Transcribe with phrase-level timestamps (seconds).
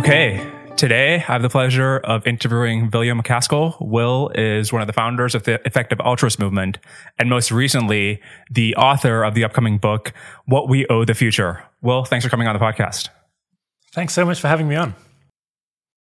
[0.00, 3.76] Okay, today I have the pleasure of interviewing William MacAskill.
[3.86, 6.78] Will is one of the founders of the Effective Altruist Movement,
[7.18, 8.18] and most recently,
[8.50, 10.14] the author of the upcoming book,
[10.46, 11.62] What We Owe the Future.
[11.82, 13.10] Will, thanks for coming on the podcast.
[13.92, 14.94] Thanks so much for having me on.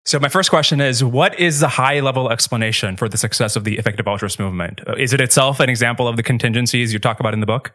[0.05, 3.65] So, my first question is What is the high level explanation for the success of
[3.65, 4.83] the Effective Altruist Movement?
[4.99, 7.73] Is it itself an example of the contingencies you talk about in the book?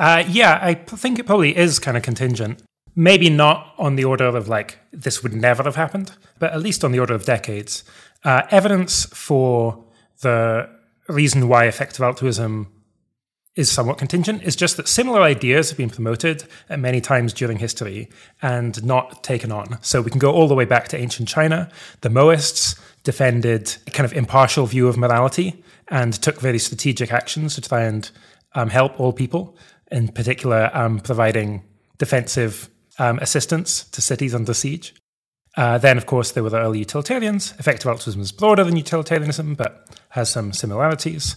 [0.00, 2.60] Uh, yeah, I think it probably is kind of contingent.
[2.96, 6.84] Maybe not on the order of like this would never have happened, but at least
[6.84, 7.84] on the order of decades.
[8.22, 9.84] Uh, evidence for
[10.20, 10.68] the
[11.08, 12.70] reason why effective altruism
[13.56, 17.58] is somewhat contingent is just that similar ideas have been promoted at many times during
[17.58, 18.08] history
[18.42, 19.78] and not taken on.
[19.80, 21.70] So we can go all the way back to ancient China.
[22.00, 27.54] The Mohists defended a kind of impartial view of morality and took very strategic actions
[27.54, 28.10] to try and
[28.54, 29.56] um, help all people,
[29.90, 31.62] in particular, um, providing
[31.98, 34.94] defensive um, assistance to cities under siege.
[35.56, 37.52] Uh, then, of course, there were the early utilitarians.
[37.58, 41.36] Effective altruism is broader than utilitarianism, but has some similarities.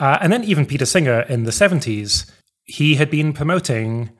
[0.00, 2.30] Uh, and then, even Peter Singer in the 70s,
[2.64, 4.10] he had been promoting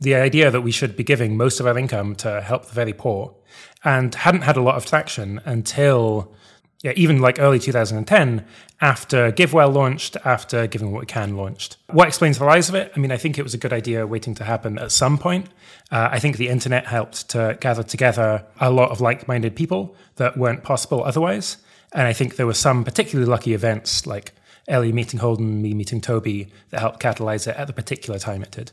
[0.00, 2.92] the idea that we should be giving most of our income to help the very
[2.92, 3.34] poor
[3.84, 6.32] and hadn't had a lot of traction until
[6.82, 8.44] yeah, even like early 2010,
[8.80, 11.76] after GiveWell launched, after Giving What We Can launched.
[11.90, 12.92] What explains the rise of it?
[12.94, 15.48] I mean, I think it was a good idea waiting to happen at some point.
[15.90, 19.96] Uh, I think the internet helped to gather together a lot of like minded people
[20.16, 21.56] that weren't possible otherwise.
[21.92, 24.32] And I think there were some particularly lucky events like
[24.68, 28.52] Elie meeting Holden, me meeting Toby that helped catalyze it at the particular time it
[28.52, 28.70] did.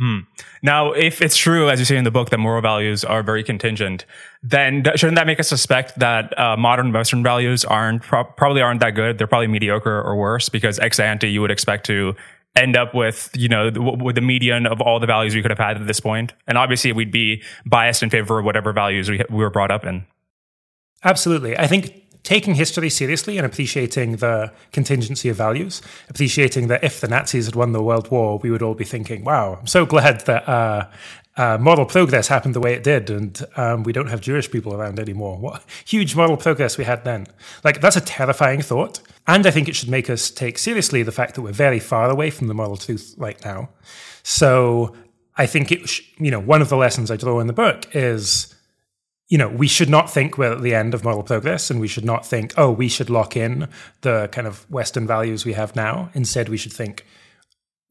[0.00, 0.18] Hmm.
[0.62, 3.42] Now, if it's true, as you say in the book, that moral values are very
[3.42, 4.04] contingent,
[4.42, 8.80] then shouldn't that make us suspect that uh, modern Western values aren't pro- probably aren't
[8.80, 9.18] that good?
[9.18, 12.14] They're probably mediocre or worse because ex ante you would expect to
[12.56, 15.58] end up with you know with the median of all the values we could have
[15.58, 19.20] had at this point, and obviously we'd be biased in favor of whatever values we,
[19.30, 20.06] we were brought up in.
[21.02, 21.92] Absolutely, I think
[22.22, 27.54] taking history seriously and appreciating the contingency of values, appreciating that if the Nazis had
[27.54, 30.88] won the World War, we would all be thinking, wow, I'm so glad that uh,
[31.36, 34.74] uh, moral progress happened the way it did and um, we don't have Jewish people
[34.74, 35.38] around anymore.
[35.38, 37.26] What huge moral progress we had then.
[37.64, 39.00] Like, that's a terrifying thought.
[39.26, 42.10] And I think it should make us take seriously the fact that we're very far
[42.10, 43.68] away from the moral truth right now.
[44.22, 44.96] So
[45.36, 47.86] I think it, sh- you know, one of the lessons I draw in the book
[47.94, 48.54] is
[49.28, 51.88] you know, we should not think we're at the end of moral progress and we
[51.88, 53.68] should not think, oh, we should lock in
[54.00, 56.10] the kind of Western values we have now.
[56.14, 57.04] Instead, we should think,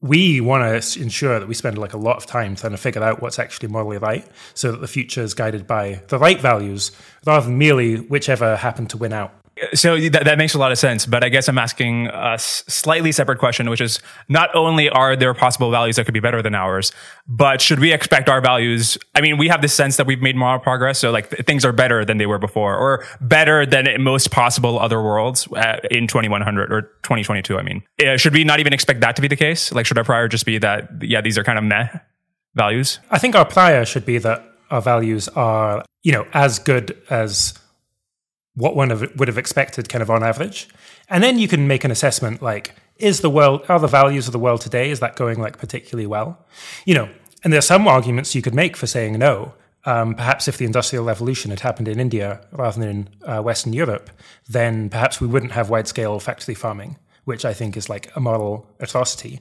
[0.00, 3.02] we want to ensure that we spend like a lot of time trying to figure
[3.02, 6.92] out what's actually morally right so that the future is guided by the right values
[7.24, 9.32] rather than merely whichever happen to win out
[9.74, 13.12] so that, that makes a lot of sense but i guess i'm asking a slightly
[13.12, 16.54] separate question which is not only are there possible values that could be better than
[16.54, 16.92] ours
[17.26, 20.36] but should we expect our values i mean we have this sense that we've made
[20.36, 24.30] moral progress so like things are better than they were before or better than most
[24.30, 27.82] possible other worlds uh, in 2100 or 2022 i mean.
[28.04, 29.72] Uh, should we not even expect that to be the case?
[29.72, 31.88] Like should our prior just be that yeah these are kind of meh
[32.54, 32.98] values?
[33.10, 37.58] I think our prior should be that our values are you know as good as
[38.58, 40.68] what one would have expected kind of on average.
[41.08, 44.32] And then you can make an assessment like, is the world, are the values of
[44.32, 46.44] the world today, is that going like particularly well?
[46.84, 47.08] You know,
[47.44, 49.54] and there are some arguments you could make for saying no.
[49.84, 53.72] Um, perhaps if the Industrial Revolution had happened in India rather than in uh, Western
[53.72, 54.10] Europe,
[54.48, 58.20] then perhaps we wouldn't have wide scale factory farming, which I think is like a
[58.20, 59.40] moral atrocity.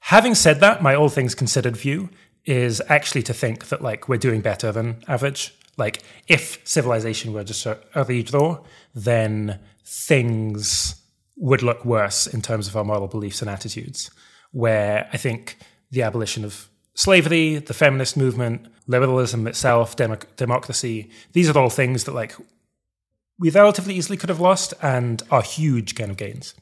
[0.00, 2.08] Having said that, my all things considered view
[2.44, 7.44] is actually to think that like we're doing better than average like, if civilization were
[7.44, 11.00] just a, a redraw, then things
[11.36, 14.10] would look worse in terms of our moral beliefs and attitudes.
[14.50, 15.56] Where I think
[15.90, 22.04] the abolition of slavery, the feminist movement, liberalism itself, democ- democracy, these are all things
[22.04, 22.34] that like
[23.38, 26.54] we relatively easily could have lost and are huge kind of gains.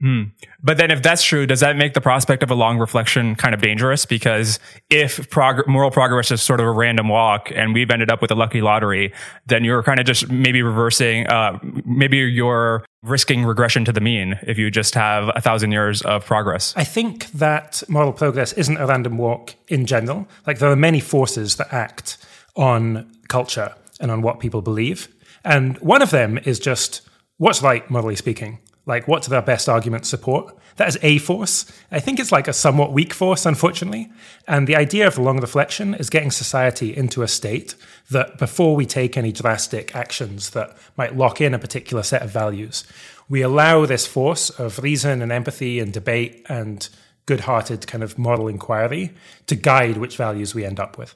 [0.00, 0.22] Hmm.
[0.62, 3.54] But then, if that's true, does that make the prospect of a long reflection kind
[3.54, 4.06] of dangerous?
[4.06, 4.58] Because
[4.88, 8.30] if prog- moral progress is sort of a random walk, and we've ended up with
[8.30, 9.12] a lucky lottery,
[9.46, 11.26] then you're kind of just maybe reversing.
[11.26, 16.00] Uh, maybe you're risking regression to the mean if you just have a thousand years
[16.02, 16.72] of progress.
[16.76, 20.26] I think that moral progress isn't a random walk in general.
[20.46, 22.16] Like there are many forces that act
[22.56, 25.08] on culture and on what people believe,
[25.44, 27.02] and one of them is just
[27.36, 28.58] what's right morally speaking
[28.90, 30.54] like what do their best arguments support?
[30.76, 31.64] That is a force.
[31.90, 34.10] I think it's like a somewhat weak force, unfortunately.
[34.46, 37.74] And the idea of long reflection is getting society into a state
[38.10, 42.30] that before we take any drastic actions that might lock in a particular set of
[42.30, 42.84] values,
[43.28, 46.88] we allow this force of reason and empathy and debate and
[47.26, 49.14] good hearted kind of moral inquiry
[49.46, 51.14] to guide which values we end up with.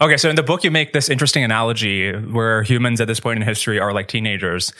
[0.00, 3.40] Okay, so in the book, you make this interesting analogy where humans at this point
[3.40, 4.72] in history are like teenagers.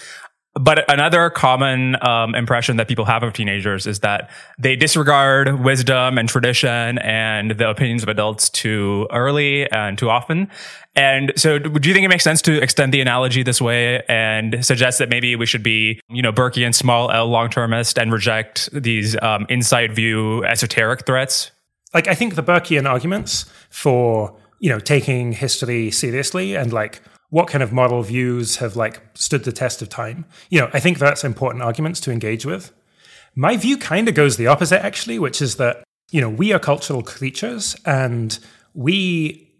[0.54, 6.16] But another common um, impression that people have of teenagers is that they disregard wisdom
[6.16, 10.48] and tradition and the opinions of adults too early and too often.
[10.94, 14.64] And so, do you think it makes sense to extend the analogy this way and
[14.64, 18.70] suggest that maybe we should be, you know, Burkean small L long termist and reject
[18.72, 21.50] these um, inside view esoteric threats?
[21.92, 27.02] Like, I think the Burkean arguments for, you know, taking history seriously and like
[27.34, 30.24] what kind of model views have like stood the test of time?
[30.50, 32.72] You know, I think that's important arguments to engage with.
[33.34, 35.82] My view kind of goes the opposite, actually, which is that,
[36.12, 38.38] you know, we are cultural creatures and
[38.72, 39.50] we,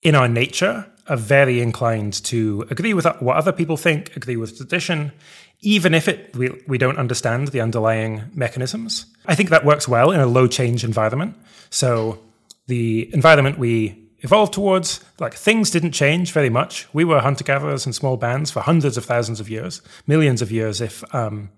[0.00, 4.56] in our nature, are very inclined to agree with what other people think, agree with
[4.56, 5.12] tradition,
[5.60, 9.04] even if it we, we don't understand the underlying mechanisms.
[9.26, 11.36] I think that works well in a low change environment.
[11.68, 12.20] So
[12.68, 15.00] the environment we evolved towards.
[15.18, 16.86] Like things didn't change very much.
[16.92, 20.50] We were hunter gatherers in small bands for hundreds of thousands of years, millions of
[20.50, 21.50] years if um,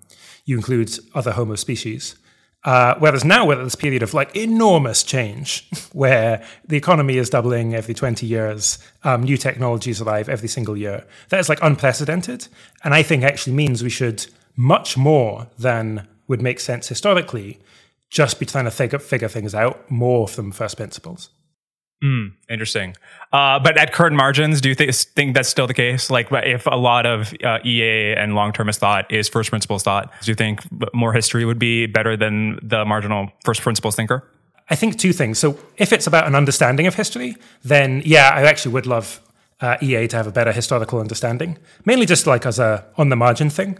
[0.44, 2.16] you include other Homo species.
[2.64, 7.30] Uh, whereas now we're at this period of like enormous change where the economy is
[7.30, 11.04] doubling every 20 years, um, new technologies arrive every single year.
[11.30, 12.48] That is like unprecedented.
[12.84, 14.26] And I think actually means we should
[14.56, 17.58] much more than would make sense historically
[18.10, 21.30] just be trying to figure, figure things out more from first principles.
[22.02, 22.94] Mm, interesting.
[23.32, 26.10] Uh, but at current margins, do you th- think that's still the case?
[26.10, 30.12] Like, if a lot of uh, EA and long termist thought is first principles thought,
[30.22, 30.60] do you think
[30.94, 34.24] more history would be better than the marginal first principles thinker?
[34.70, 35.38] I think two things.
[35.38, 39.20] So, if it's about an understanding of history, then yeah, I actually would love
[39.60, 43.16] uh, EA to have a better historical understanding, mainly just like as a on the
[43.16, 43.78] margin thing.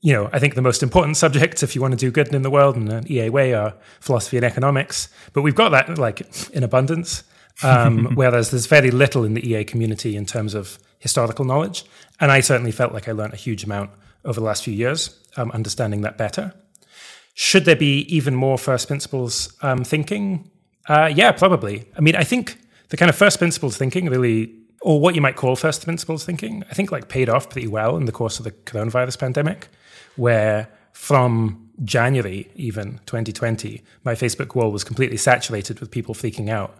[0.00, 2.42] You know, I think the most important subjects, if you want to do good in
[2.42, 5.08] the world in an EA way, are philosophy and economics.
[5.32, 7.24] But we've got that like in abundance.
[7.62, 11.84] Um, whereas there's very little in the EA community in terms of historical knowledge.
[12.20, 13.90] And I certainly felt like I learned a huge amount
[14.24, 16.52] over the last few years, um, understanding that better.
[17.34, 20.50] Should there be even more first principles um, thinking?
[20.88, 21.84] Uh, yeah, probably.
[21.96, 22.58] I mean, I think
[22.88, 26.64] the kind of first principles thinking really, or what you might call first principles thinking,
[26.70, 29.68] I think like paid off pretty well in the course of the coronavirus pandemic,
[30.16, 36.76] where from January, even 2020, my Facebook wall was completely saturated with people freaking out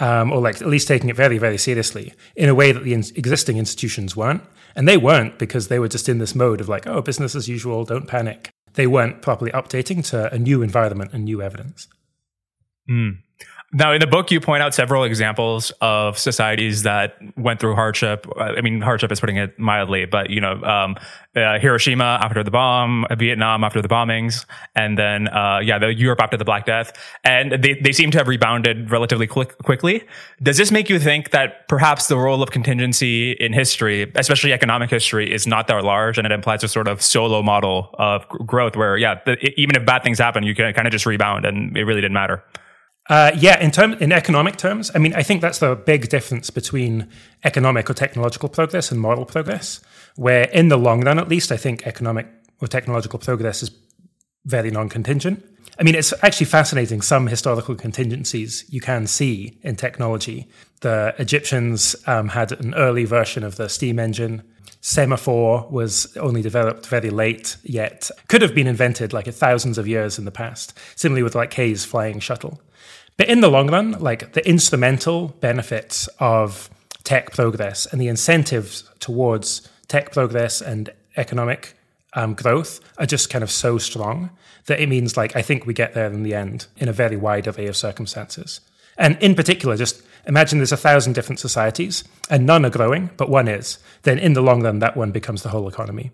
[0.00, 2.94] um, or like at least taking it very, very seriously in a way that the
[2.94, 4.42] in- existing institutions weren't.
[4.74, 7.48] And they weren't because they were just in this mode of like, oh, business as
[7.48, 8.50] usual, don't panic.
[8.74, 11.88] They weren't properly updating to a new environment and new evidence.
[12.88, 13.18] Mm.
[13.72, 18.24] Now, in the book, you point out several examples of societies that went through hardship.
[18.38, 20.96] I mean, hardship is putting it mildly, but you know, um,
[21.34, 24.46] uh, Hiroshima after the bomb, Vietnam after the bombings,
[24.76, 26.92] and then uh, yeah, the Europe after the Black Death,
[27.24, 30.04] and they they seem to have rebounded relatively quick, quickly.
[30.40, 34.90] Does this make you think that perhaps the role of contingency in history, especially economic
[34.90, 38.76] history, is not that large, and it implies a sort of Solow model of growth
[38.76, 41.76] where yeah, the, even if bad things happen, you can kind of just rebound, and
[41.76, 42.44] it really didn't matter.
[43.08, 46.50] Uh, yeah, in term in economic terms, I mean, I think that's the big difference
[46.50, 47.08] between
[47.44, 49.80] economic or technological progress and moral progress.
[50.16, 52.26] Where in the long run, at least, I think economic
[52.60, 53.70] or technological progress is
[54.44, 55.44] very non-contingent.
[55.78, 60.48] I mean, it's actually fascinating some historical contingencies you can see in technology.
[60.80, 64.42] The Egyptians um, had an early version of the steam engine.
[64.80, 70.18] Semaphore was only developed very late, yet could have been invented like thousands of years
[70.18, 70.78] in the past.
[70.94, 72.60] Similarly with like Kay's flying shuttle.
[73.16, 76.70] But in the long run, like the instrumental benefits of
[77.04, 81.74] tech progress and the incentives towards tech progress and economic
[82.14, 84.30] um, growth are just kind of so strong
[84.66, 87.16] that it means like I think we get there in the end in a very
[87.16, 88.60] wide array of circumstances.
[88.98, 93.28] And in particular, just imagine there's a thousand different societies and none are growing, but
[93.28, 93.78] one is.
[94.02, 96.10] Then in the long run, that one becomes the whole economy.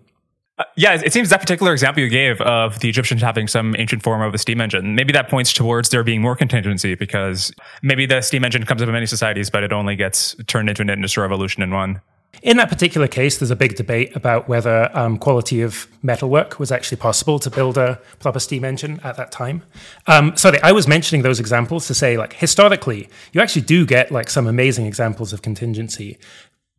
[0.59, 4.03] Uh, yeah, it seems that particular example you gave of the Egyptians having some ancient
[4.03, 7.51] form of a steam engine, maybe that points towards there being more contingency because
[7.81, 10.83] maybe the steam engine comes up in many societies, but it only gets turned into
[10.83, 12.01] an industrial revolution in one.
[12.43, 16.73] In that particular case, there's a big debate about whether um, quality of metalwork was
[16.73, 19.63] actually possible to build a proper steam engine at that time.
[20.07, 24.11] Um, sorry, I was mentioning those examples to say, like, historically, you actually do get
[24.11, 26.17] like some amazing examples of contingency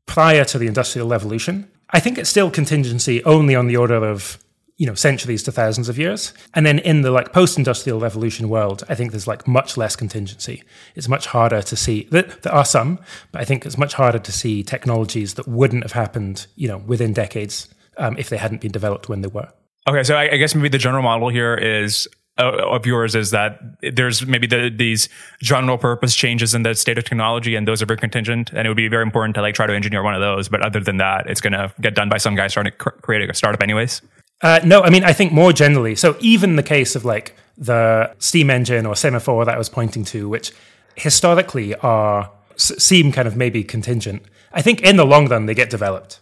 [0.04, 1.70] prior to the Industrial Revolution.
[1.88, 4.43] I think it's still contingency only on the order of
[4.76, 8.82] you know centuries to thousands of years and then in the like post-industrial revolution world
[8.88, 10.62] i think there's like much less contingency
[10.94, 12.98] it's much harder to see that there are some
[13.32, 16.78] but i think it's much harder to see technologies that wouldn't have happened you know
[16.78, 19.48] within decades um, if they hadn't been developed when they were
[19.88, 23.30] okay so I, I guess maybe the general model here is uh, of yours is
[23.30, 23.60] that
[23.94, 25.08] there's maybe the, these
[25.40, 28.68] general purpose changes in the state of technology, and those are very contingent, and it
[28.68, 30.48] would be very important to like try to engineer one of those.
[30.48, 32.90] But other than that, it's going to get done by some guy starting to cr-
[33.02, 34.02] create a startup anyways.
[34.44, 35.94] Uh, no, I mean I think more generally.
[35.94, 40.04] So even the case of like the steam engine or semaphore that I was pointing
[40.04, 40.52] to, which
[40.96, 44.22] historically are seem kind of maybe contingent.
[44.52, 46.20] I think in the long run they get developed.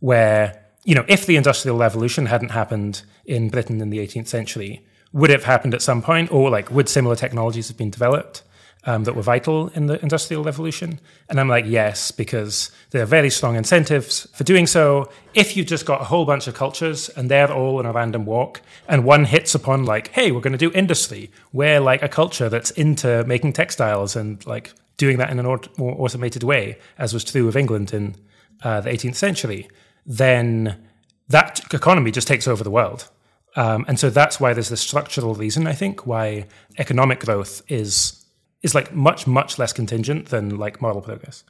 [0.00, 4.84] Where you know if the industrial revolution hadn't happened in Britain in the 18th century,
[5.14, 8.42] would it have happened at some point, or like would similar technologies have been developed?
[8.84, 11.00] Um, that were vital in the Industrial Revolution?
[11.28, 15.10] And I'm like, yes, because there are very strong incentives for doing so.
[15.34, 18.24] If you've just got a whole bunch of cultures and they're all in a random
[18.24, 22.08] walk, and one hits upon, like, hey, we're going to do industry, we're like a
[22.08, 27.12] culture that's into making textiles and like doing that in a more automated way, as
[27.12, 28.14] was true of England in
[28.62, 29.68] uh, the 18th century,
[30.06, 30.76] then
[31.28, 33.08] that economy just takes over the world.
[33.56, 36.46] Um, and so that's why there's this structural reason, I think, why
[36.78, 38.21] economic growth is
[38.62, 41.44] is like much much less contingent than like moral progress.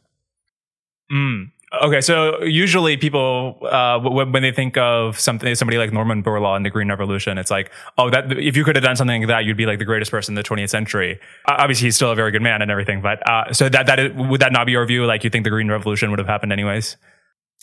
[1.12, 1.50] Mm.
[1.80, 6.58] Okay, so usually people, uh, when, when they think of something, somebody like Norman Borlaug
[6.58, 9.28] in the Green Revolution, it's like, oh, that if you could have done something like
[9.28, 11.18] that, you'd be like the greatest person in the 20th century.
[11.48, 13.98] Uh, obviously, he's still a very good man and everything, but uh, so that that
[13.98, 15.06] is, would that not be your view?
[15.06, 16.98] Like, you think the Green Revolution would have happened anyways?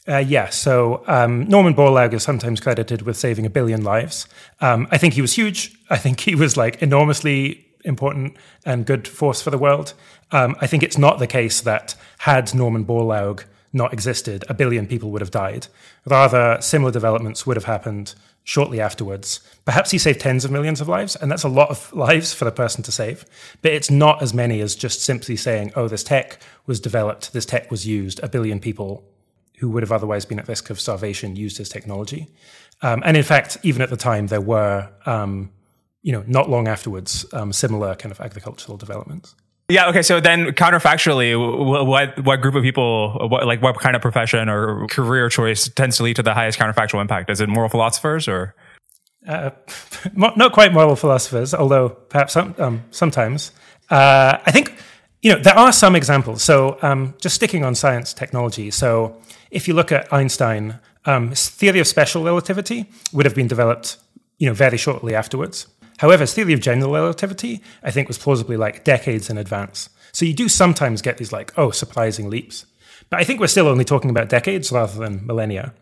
[0.08, 4.27] Uh, yeah, so um, Norman Borlaug is sometimes credited with saving a billion lives.
[4.60, 5.72] Um, I think he was huge.
[5.91, 9.93] I think he was like enormously important and good force for the world.
[10.31, 13.43] Um, I think it's not the case that had Norman Borlaug
[13.74, 15.67] not existed, a billion people would have died.
[16.05, 19.41] Rather, similar developments would have happened shortly afterwards.
[19.65, 22.46] Perhaps he saved tens of millions of lives, and that's a lot of lives for
[22.46, 23.25] the person to save.
[23.62, 27.46] But it's not as many as just simply saying, oh, this tech was developed, this
[27.46, 29.03] tech was used, a billion people
[29.60, 32.27] who would have otherwise been at risk of starvation used his technology.
[32.81, 35.51] Um, and in fact, even at the time, there were um,
[36.01, 39.36] you know, not long afterwards, um, similar kind of agricultural developments.
[39.70, 39.88] Yeah.
[39.89, 40.01] Okay.
[40.01, 41.38] So then, counterfactually,
[41.86, 45.98] what what group of people, what, like what kind of profession or career choice tends
[45.98, 47.29] to lead to the highest counterfactual impact?
[47.29, 48.56] Is it moral philosophers or?
[49.27, 49.51] Uh,
[50.15, 53.51] not quite moral philosophers, although perhaps some, um, sometimes.
[53.91, 54.74] Uh, I think
[55.22, 56.41] you know there are some examples.
[56.41, 58.72] So um, just sticking on science technology.
[58.72, 63.98] So if you look at Einstein, um, theory of special relativity would have been developed,
[64.39, 65.68] you know, very shortly afterwards.
[66.00, 69.89] However, his theory of general relativity, I think, was plausibly like decades in advance.
[70.13, 72.65] So you do sometimes get these like, oh, surprising leaps.
[73.10, 75.74] But I think we're still only talking about decades rather than millennia.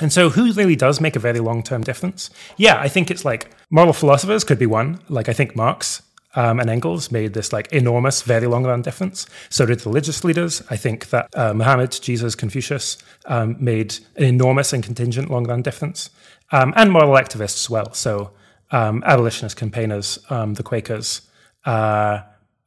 [0.00, 2.30] And so, who really does make a very long term difference?
[2.56, 5.00] Yeah, I think it's like moral philosophers could be one.
[5.08, 6.02] Like, I think Marx
[6.34, 9.26] um, and Engels made this like enormous, very long run difference.
[9.50, 10.62] So did religious leaders.
[10.70, 15.62] I think that uh, Muhammad, Jesus, Confucius um, made an enormous and contingent long run
[15.62, 16.10] difference.
[16.50, 17.92] Um, and moral activists as well.
[17.92, 18.32] So
[18.70, 21.22] um, abolitionist campaigners, um, the Quakers,
[21.64, 22.20] uh,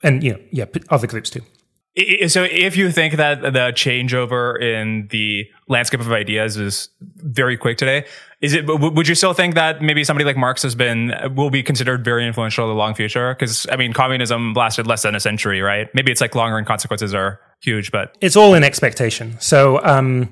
[0.03, 1.41] and you know, yeah, other groups too.
[2.27, 7.79] So, if you think that the changeover in the landscape of ideas is very quick
[7.79, 8.05] today,
[8.39, 8.67] is it?
[8.67, 12.27] Would you still think that maybe somebody like Marx has been will be considered very
[12.27, 13.33] influential in the long future?
[13.33, 15.87] Because I mean, communism lasted less than a century, right?
[15.95, 19.35] Maybe it's like longer and consequences are huge, but it's all in expectation.
[19.39, 20.31] So, um,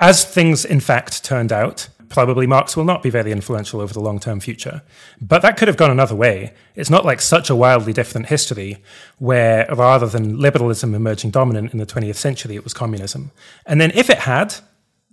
[0.00, 4.00] as things in fact turned out, probably Marx will not be very influential over the
[4.00, 4.82] long term future.
[5.20, 6.54] But that could have gone another way.
[6.74, 8.78] It's not like such a wildly different history
[9.18, 13.32] where rather than liberalism emerging dominant in the 20th century, it was communism.
[13.66, 14.54] And then if it had,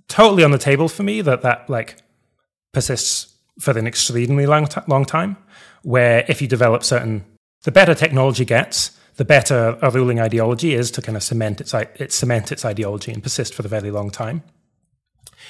[0.07, 1.97] totally on the table for me that that like
[2.73, 5.37] persists for an extremely long, t- long time,
[5.83, 7.23] where if you develop certain,
[7.63, 11.73] the better technology gets, the better a ruling ideology is to kind of cement its,
[11.73, 14.43] it cement its ideology and persist for a very long time.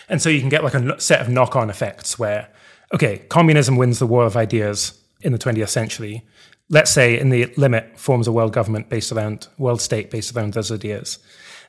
[0.09, 2.49] And so you can get like a set of knock on effects where,
[2.93, 6.25] okay, communism wins the war of ideas in the 20th century.
[6.69, 10.53] Let's say in the limit forms a world government based around, world state based around
[10.53, 11.19] those ideas.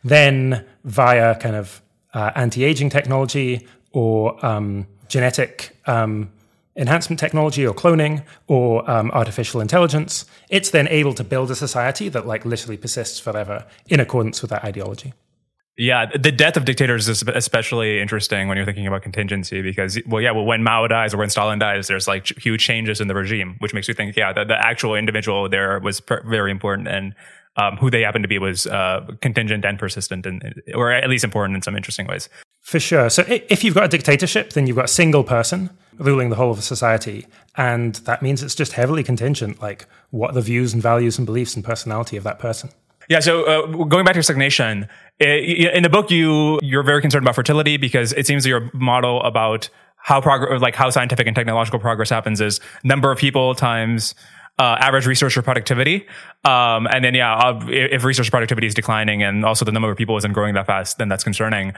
[0.02, 1.80] Then via kind of
[2.12, 6.30] uh, anti aging technology or um, genetic um,
[6.76, 12.08] enhancement technology or cloning or um, artificial intelligence, it's then able to build a society
[12.08, 15.12] that like literally persists forever in accordance with that ideology.
[15.76, 20.22] Yeah, the death of dictators is especially interesting when you're thinking about contingency because, well,
[20.22, 23.14] yeah, well, when Mao dies or when Stalin dies, there's like huge changes in the
[23.14, 27.14] regime, which makes you think, yeah, the, the actual individual there was very important and
[27.56, 31.24] um, who they happen to be was uh, contingent and persistent, and or at least
[31.24, 32.28] important in some interesting ways.
[32.60, 33.10] For sure.
[33.10, 36.50] So if you've got a dictatorship, then you've got a single person ruling the whole
[36.50, 37.26] of a society,
[37.56, 41.54] and that means it's just heavily contingent, like what the views and values and beliefs
[41.54, 42.70] and personality of that person.
[43.08, 43.20] Yeah.
[43.20, 44.88] So uh, going back to stagnation,
[45.20, 49.68] in the book, you you're very concerned about fertility because it seems your model about
[49.96, 54.14] how progress, like how scientific and technological progress happens is number of people times
[54.58, 56.06] uh, average researcher productivity.
[56.44, 59.96] Um, and then, yeah, uh, if research productivity is declining and also the number of
[59.96, 61.72] people isn't growing that fast, then that's concerning.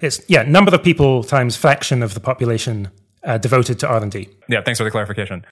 [0.00, 2.88] It's yeah, number of people times fraction of the population
[3.24, 4.28] uh, devoted to R and D.
[4.48, 5.44] Yeah, thanks for the clarification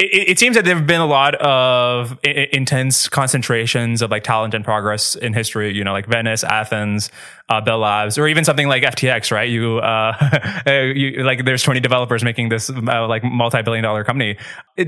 [0.00, 4.24] it, it, seems that there have been a lot of I- intense concentrations of like
[4.24, 5.74] talent and progress in history.
[5.74, 7.10] You know, like Venice, Athens,
[7.48, 9.30] uh, Bell Labs, or even something like FTX.
[9.30, 9.48] Right?
[9.48, 14.36] You, uh, you like there's 20 developers making this uh, like multi-billion-dollar company.
[14.78, 14.84] Uh,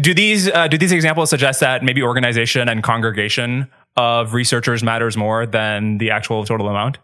[0.00, 5.16] do these uh, do these examples suggest that maybe organization and congregation of researchers matters
[5.16, 6.98] more than the actual total amount?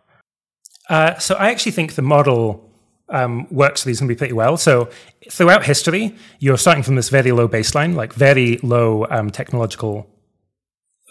[0.89, 2.68] Uh, so I actually think the model
[3.11, 4.57] um, works be pretty well.
[4.57, 4.91] So
[5.31, 10.09] throughout history, you're starting from this very low baseline, like very low um, technological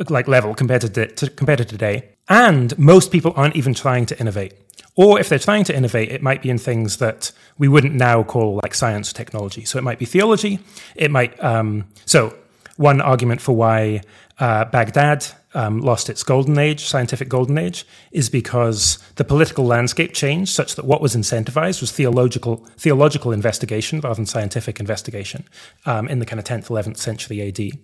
[0.10, 2.10] like level compared to, to, compared to today.
[2.30, 4.54] And most people aren't even trying to innovate.
[4.96, 8.24] Or if they're trying to innovate, it might be in things that we wouldn't now
[8.24, 9.63] call like science or technology.
[9.63, 10.60] So it might be theology.
[10.96, 11.42] It might.
[11.44, 12.36] Um, so
[12.77, 14.01] one argument for why
[14.39, 15.25] uh, Baghdad
[15.58, 20.76] um, lost its golden age, scientific golden age, is because the political landscape changed such
[20.76, 25.46] that what was incentivized was theological theological investigation rather than scientific investigation
[25.88, 27.80] um, in the kind of 10th, 11th century AD.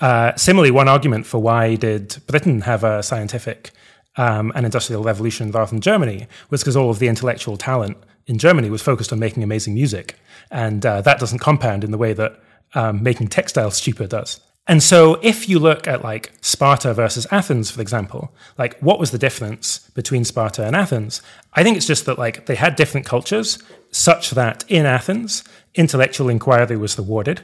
[0.00, 3.72] Uh, similarly, one argument for why did Britain have a scientific
[4.16, 7.96] um, and industrial revolution rather than Germany was because all of the intellectual talent
[8.28, 10.14] in Germany was focused on making amazing music,
[10.52, 12.40] and uh, that doesn't compound in the way that
[12.74, 14.40] um, making textiles cheaper does.
[14.68, 19.10] And so if you look at like Sparta versus Athens, for example, like what was
[19.10, 21.22] the difference between Sparta and Athens?
[21.54, 23.58] I think it's just that like they had different cultures
[23.90, 25.42] such that in Athens,
[25.74, 27.40] intellectual inquiry was rewarded.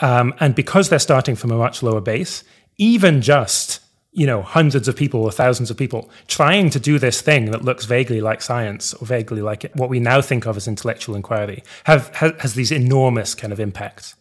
[0.00, 2.44] Um, and because they're starting from a much lower base,
[2.76, 3.80] even just
[4.12, 7.64] you know hundreds of people or thousands of people trying to do this thing that
[7.64, 11.62] looks vaguely like science or vaguely like what we now think of as intellectual inquiry
[11.84, 14.14] have has, has these enormous kind of impacts.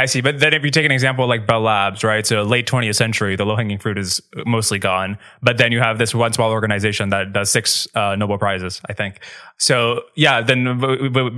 [0.00, 0.22] I see.
[0.22, 2.26] But then if you take an example like Bell Labs, right?
[2.26, 5.18] So late 20th century, the low hanging fruit is mostly gone.
[5.42, 8.94] But then you have this one small organization that does six uh, Nobel Prizes, I
[8.94, 9.20] think.
[9.58, 10.66] So yeah, then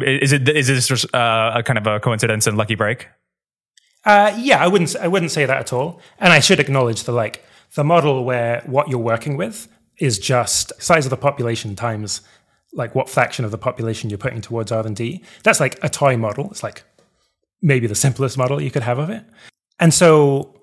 [0.02, 3.08] is it, is this just uh, a kind of a coincidence and lucky break?
[4.04, 6.00] Uh, yeah, I wouldn't, I wouldn't say that at all.
[6.20, 9.66] And I should acknowledge the like, the model where what you're working with
[9.98, 12.20] is just size of the population times
[12.72, 15.22] like what fraction of the population you're putting towards R&D.
[15.42, 16.48] That's like a toy model.
[16.50, 16.84] It's like
[17.62, 19.24] maybe the simplest model you could have of it.
[19.78, 20.60] And so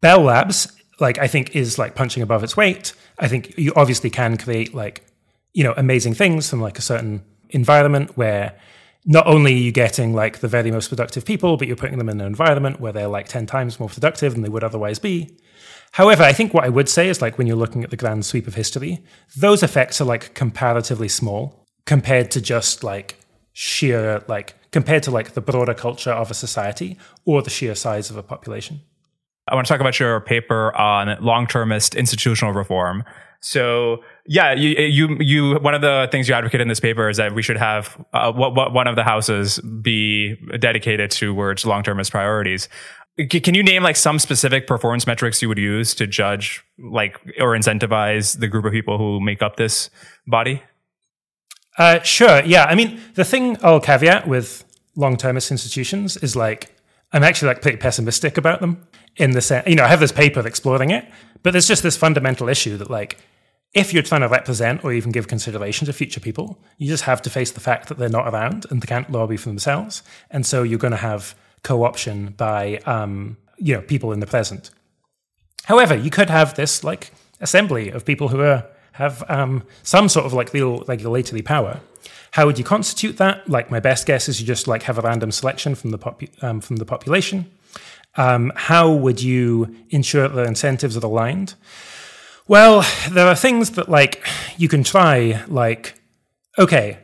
[0.00, 2.92] Bell Labs, like I think, is like punching above its weight.
[3.18, 5.06] I think you obviously can create like,
[5.54, 8.58] you know, amazing things from like a certain environment where
[9.04, 12.08] not only are you getting like the very most productive people, but you're putting them
[12.08, 15.36] in an environment where they're like 10 times more productive than they would otherwise be.
[15.92, 18.24] However, I think what I would say is like when you're looking at the grand
[18.24, 19.04] sweep of history,
[19.36, 23.18] those effects are like comparatively small compared to just like
[23.52, 28.10] sheer like compared to like the broader culture of a society or the sheer size
[28.10, 28.80] of a population.
[29.48, 33.04] I want to talk about your paper on long-termist institutional reform.
[33.40, 37.16] So, yeah, you, you, you, one of the things you advocate in this paper is
[37.16, 42.12] that we should have uh, what, what one of the houses be dedicated towards long-termist
[42.12, 42.68] priorities.
[43.28, 47.56] Can you name like some specific performance metrics you would use to judge like or
[47.56, 49.90] incentivize the group of people who make up this
[50.26, 50.62] body?
[51.78, 52.42] Uh, sure.
[52.44, 52.64] Yeah.
[52.64, 56.74] I mean, the thing I'll caveat with long-termist institutions is like
[57.12, 60.12] I'm actually like pretty pessimistic about them in the sense, you know, I have this
[60.12, 61.06] paper exploring it,
[61.42, 63.18] but there's just this fundamental issue that like
[63.74, 67.22] if you're trying to represent or even give consideration to future people, you just have
[67.22, 70.44] to face the fact that they're not around and they can't lobby for themselves, and
[70.44, 74.70] so you're going to have co-option by um, you know people in the present.
[75.64, 80.26] However, you could have this like assembly of people who are have um, some sort
[80.26, 81.80] of like real regulatory power.
[82.32, 83.48] How would you constitute that?
[83.48, 86.42] Like my best guess is you just like have a random selection from the popu-
[86.42, 87.50] um, from the population.
[88.16, 91.54] Um, how would you ensure that the incentives are aligned?
[92.48, 94.24] Well, there are things that like
[94.56, 95.42] you can try.
[95.48, 95.94] Like,
[96.58, 96.98] okay,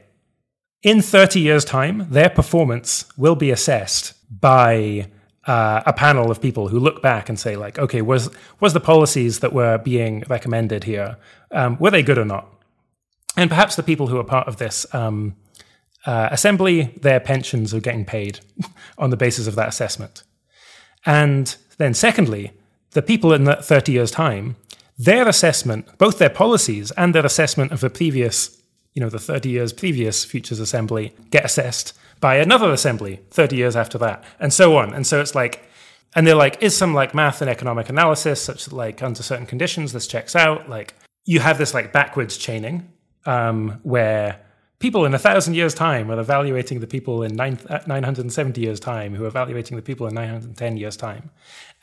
[0.83, 5.09] in 30 years' time, their performance will be assessed by
[5.49, 8.31] uh, a panel of people who look back and say, like, okay, was
[8.61, 11.17] was the policies that were being recommended here
[11.51, 12.47] um, were they good or not?
[13.37, 15.37] And perhaps the people who are part of this um,
[16.07, 18.41] uh, assembly, their pensions are getting paid
[18.99, 20.23] on the basis of that assessment.
[21.07, 22.53] And then, secondly,
[22.91, 24.57] the people in that 30 years' time,
[24.99, 28.61] their assessment, both their policies and their assessment of the previous,
[28.95, 33.77] you know, the 30 years previous Futures Assembly, get assessed by another assembly 30 years
[33.77, 34.95] after that, and so on.
[34.95, 35.65] And so it's like,
[36.15, 39.47] and they're like, is some like math and economic analysis such that like under certain
[39.47, 40.69] conditions this checks out?
[40.69, 42.91] Like you have this like backwards chaining
[43.27, 44.41] um, where
[44.79, 49.15] people in a thousand years' time are evaluating the people in nine, 970 years' time
[49.15, 51.31] who are evaluating the people in 910 years' time.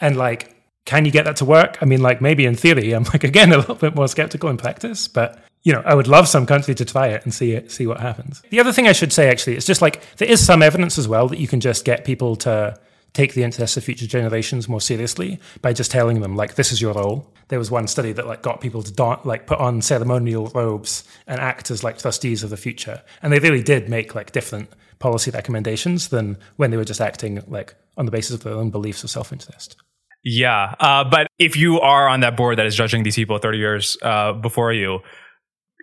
[0.01, 1.77] And like, can you get that to work?
[1.81, 4.57] I mean, like maybe in theory, I'm like, again, a little bit more skeptical in
[4.57, 7.71] practice, but you know, I would love some country to try it and see it,
[7.71, 8.41] see what happens.
[8.51, 11.07] The other thing I should say actually is just like there is some evidence as
[11.07, 12.79] well that you can just get people to
[13.13, 16.81] take the interests of future generations more seriously by just telling them like this is
[16.81, 17.33] your role.
[17.47, 21.03] There was one study that like got people to don- like put on ceremonial robes
[21.25, 24.69] and act as like trustees of the future, and they really did make like different
[24.99, 28.69] policy recommendations than when they were just acting like on the basis of their own
[28.69, 29.77] beliefs or self-interest.
[30.23, 33.57] Yeah, uh, but if you are on that board that is judging these people 30
[33.57, 35.01] years uh, before you,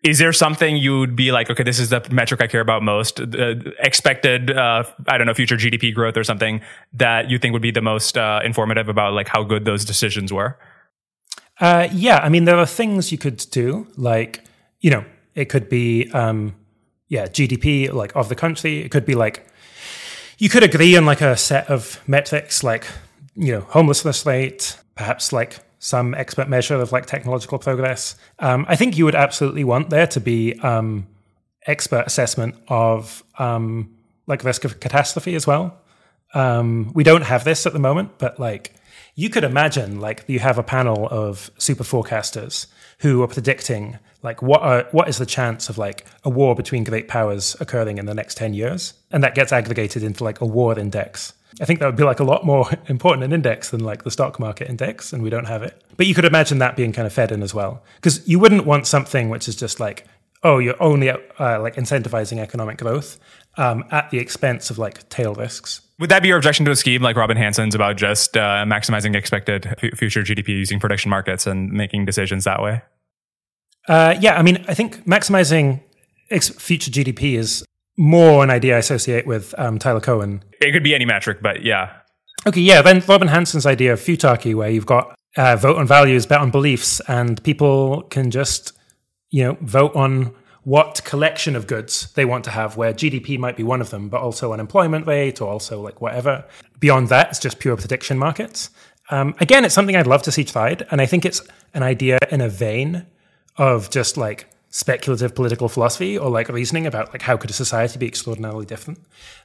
[0.02, 2.82] is there something you would be like, okay, this is the metric I care about
[2.82, 6.60] most, uh, expected, uh, I don't know, future GDP growth or something
[6.94, 10.32] that you think would be the most uh, informative about like how good those decisions
[10.32, 10.58] were?
[11.60, 14.44] Uh, yeah, I mean, there are things you could do, like,
[14.80, 15.04] you know,
[15.36, 16.56] it could be, um,
[17.08, 18.80] yeah, GDP, like of the country.
[18.80, 19.46] It could be like,
[20.38, 22.86] you could agree on like a set of metrics, like,
[23.36, 28.14] you know, homelessness rate, perhaps like some expert measure of like technological progress.
[28.38, 31.08] Um, I think you would absolutely want there to be um,
[31.66, 33.92] expert assessment of um,
[34.28, 35.76] like risk of catastrophe as well.
[36.34, 38.74] Um, we don't have this at the moment, but like
[39.16, 42.68] you could imagine like you have a panel of super forecasters
[43.00, 46.84] who are predicting like what are, what is the chance of like a war between
[46.84, 50.46] great powers occurring in the next 10 years and that gets aggregated into like a
[50.46, 53.80] war index I think that would be like a lot more important an index than
[53.80, 55.82] like the stock market index, and we don't have it.
[55.96, 58.66] But you could imagine that being kind of fed in as well, because you wouldn't
[58.66, 60.06] want something which is just like,
[60.42, 63.18] oh, you're only uh, like incentivizing economic growth
[63.56, 65.80] um, at the expense of like tail risks.
[65.98, 69.14] Would that be your objection to a scheme like Robin Hanson's about just uh, maximizing
[69.14, 72.82] expected f- future GDP using prediction markets and making decisions that way?
[73.88, 75.80] Uh, yeah, I mean, I think maximizing
[76.30, 77.64] ex- future GDP is
[77.96, 80.42] more an idea I associate with um, Tyler Cowen.
[80.60, 81.92] It could be any metric, but yeah.
[82.46, 82.82] Okay, yeah.
[82.82, 86.50] Then Robin Hanson's idea of futarchy, where you've got uh, vote on values, bet on
[86.50, 88.72] beliefs, and people can just,
[89.30, 93.56] you know, vote on what collection of goods they want to have, where GDP might
[93.56, 96.44] be one of them, but also unemployment rate or also like whatever.
[96.78, 98.70] Beyond that, it's just pure prediction markets.
[99.10, 101.42] Um, again, it's something I'd love to see tried, and I think it's
[101.74, 103.06] an idea in a vein
[103.56, 107.98] of just like speculative political philosophy or like reasoning about like how could a society
[107.98, 108.98] be extraordinarily different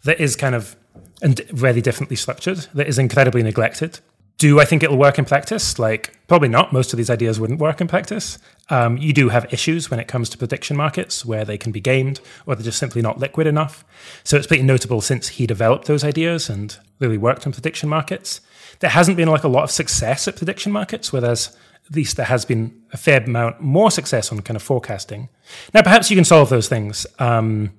[0.05, 0.77] that is kind of
[1.21, 3.99] and very differently structured that is incredibly neglected?
[4.37, 5.77] Do i think it'll work in practice?
[5.77, 6.71] Like probably not.
[6.71, 8.37] Most of these ideas wouldn't work in practice.
[8.69, 11.81] Um, you do have issues when it comes to prediction markets where they can be
[11.81, 13.83] gamed or they're just simply not liquid enough.
[14.23, 18.39] So it's pretty notable since he developed those ideas and really worked on prediction markets.
[18.79, 21.55] There hasn't been like a lot of success at prediction markets where there's
[21.87, 25.29] at least there has been a fair amount more success on kind of forecasting.
[25.73, 27.07] Now, perhaps you can solve those things.
[27.19, 27.71] Um,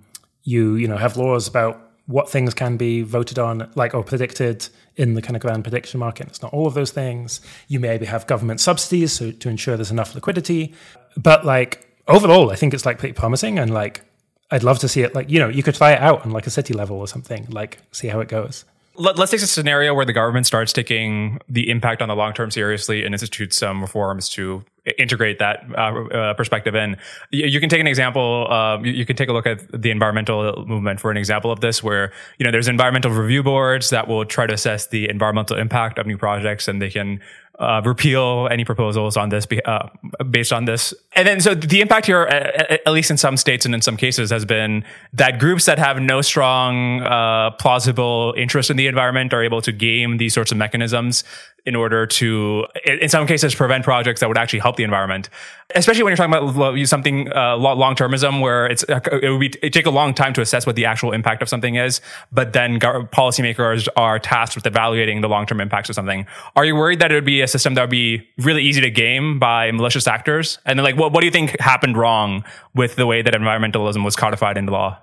[0.44, 4.66] you you know have laws about what things can be voted on, like or predicted
[4.97, 6.27] in the kind of grand prediction market.
[6.29, 7.40] It's not all of those things.
[7.68, 10.75] You maybe have government subsidies so to ensure there's enough liquidity.
[11.16, 14.03] But like overall, I think it's like pretty promising, and like
[14.51, 15.14] I'd love to see it.
[15.14, 17.47] Like you know, you could try it out on like a city level or something,
[17.51, 18.64] like see how it goes
[18.98, 22.32] let, us take a scenario where the government starts taking the impact on the long
[22.32, 24.64] term seriously and institutes some reforms to
[24.98, 26.96] integrate that uh, uh, perspective in.
[27.30, 28.46] You, you, can take an example.
[28.50, 31.61] Uh, you, you, can take a look at the environmental movement for an example of
[31.61, 35.56] this, where you know there's environmental review boards that will try to assess the environmental
[35.56, 37.20] impact of new projects, and they can
[37.59, 39.88] uh, repeal any proposals on this uh,
[40.31, 40.94] based on this.
[41.14, 43.97] And then, so the impact here, at, at, least in some states and in some
[43.97, 49.35] cases, has been that groups that have no strong, uh, plausible interest in the environment
[49.35, 51.25] are able to game these sorts of mechanisms
[51.68, 55.28] in order to, in some cases, prevent projects that would actually help the environment.
[55.74, 59.85] Especially when you're talking about something uh, long termism, where it's it would be take
[59.85, 62.00] a long time to assess what the actual impact of something is,
[62.33, 66.26] but then policymakers are tasked with evaluating the long term impacts of something.
[66.57, 68.90] Are you worried that it would be a system that would be really easy to
[68.90, 70.59] game by malicious actors?
[70.64, 74.02] And then, like, what what do you think happened wrong with the way that environmentalism
[74.04, 74.98] was codified into law?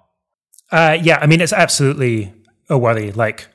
[0.71, 2.34] Uh, yeah, I mean, it's absolutely
[2.69, 3.12] a worry.
[3.12, 3.47] Like,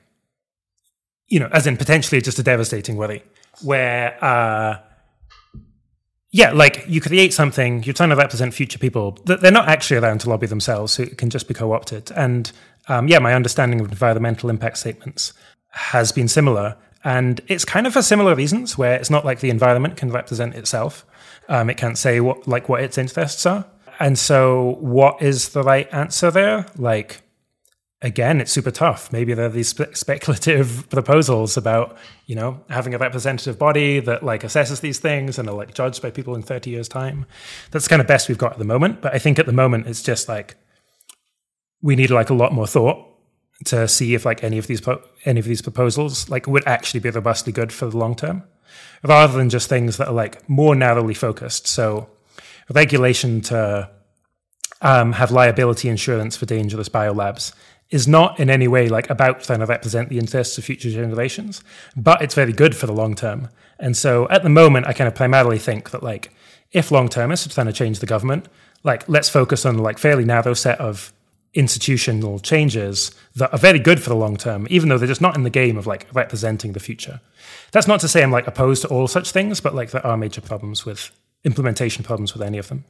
[1.31, 3.23] you know, as in potentially just a devastating worry,
[3.63, 4.79] where, uh,
[6.33, 9.97] yeah, like you create something, you're trying to represent future people that they're not actually
[9.97, 12.11] around to lobby themselves, so it can just be co opted.
[12.13, 12.53] And
[12.89, 15.33] um, yeah, my understanding of environmental impact statements
[15.71, 16.77] has been similar.
[17.03, 20.55] And it's kind of for similar reasons, where it's not like the environment can represent
[20.55, 21.07] itself.
[21.49, 23.65] Um, it can't say what like what its interests are.
[23.99, 26.67] And so, what is the right answer there?
[26.77, 27.23] Like,
[28.03, 29.13] again, it's super tough.
[29.13, 34.23] Maybe there are these spe- speculative proposals about, you know, having a representative body that
[34.23, 37.27] like assesses these things and are like judged by people in 30 years' time.
[37.71, 39.01] That's kind of best we've got at the moment.
[39.01, 40.57] But I think at the moment it's just like
[41.83, 43.07] we need like a lot more thought
[43.67, 44.81] to see if like any of these
[45.27, 48.43] any of these proposals like would actually be robustly good for the long term,
[49.03, 51.67] rather than just things that are like more narrowly focused.
[51.67, 52.09] So
[52.73, 53.91] regulation to
[54.81, 57.53] um, have liability insurance for dangerous biolabs
[57.91, 61.63] is not in any way like about trying to represent the interests of future generations,
[61.97, 63.49] but it's very good for the long term.
[63.79, 66.33] And so at the moment, I kind of primarily think that like
[66.73, 68.47] if long termists are trying to change the government,
[68.85, 71.13] like let's focus on like fairly narrow set of
[71.53, 75.37] institutional changes that are very good for the long term, even though they're just not
[75.37, 77.21] in the game of like representing the future.
[77.73, 80.17] That's not to say I'm like opposed to all such things, but like there are
[80.17, 81.11] major problems with
[81.45, 82.85] implementation problems with any of them.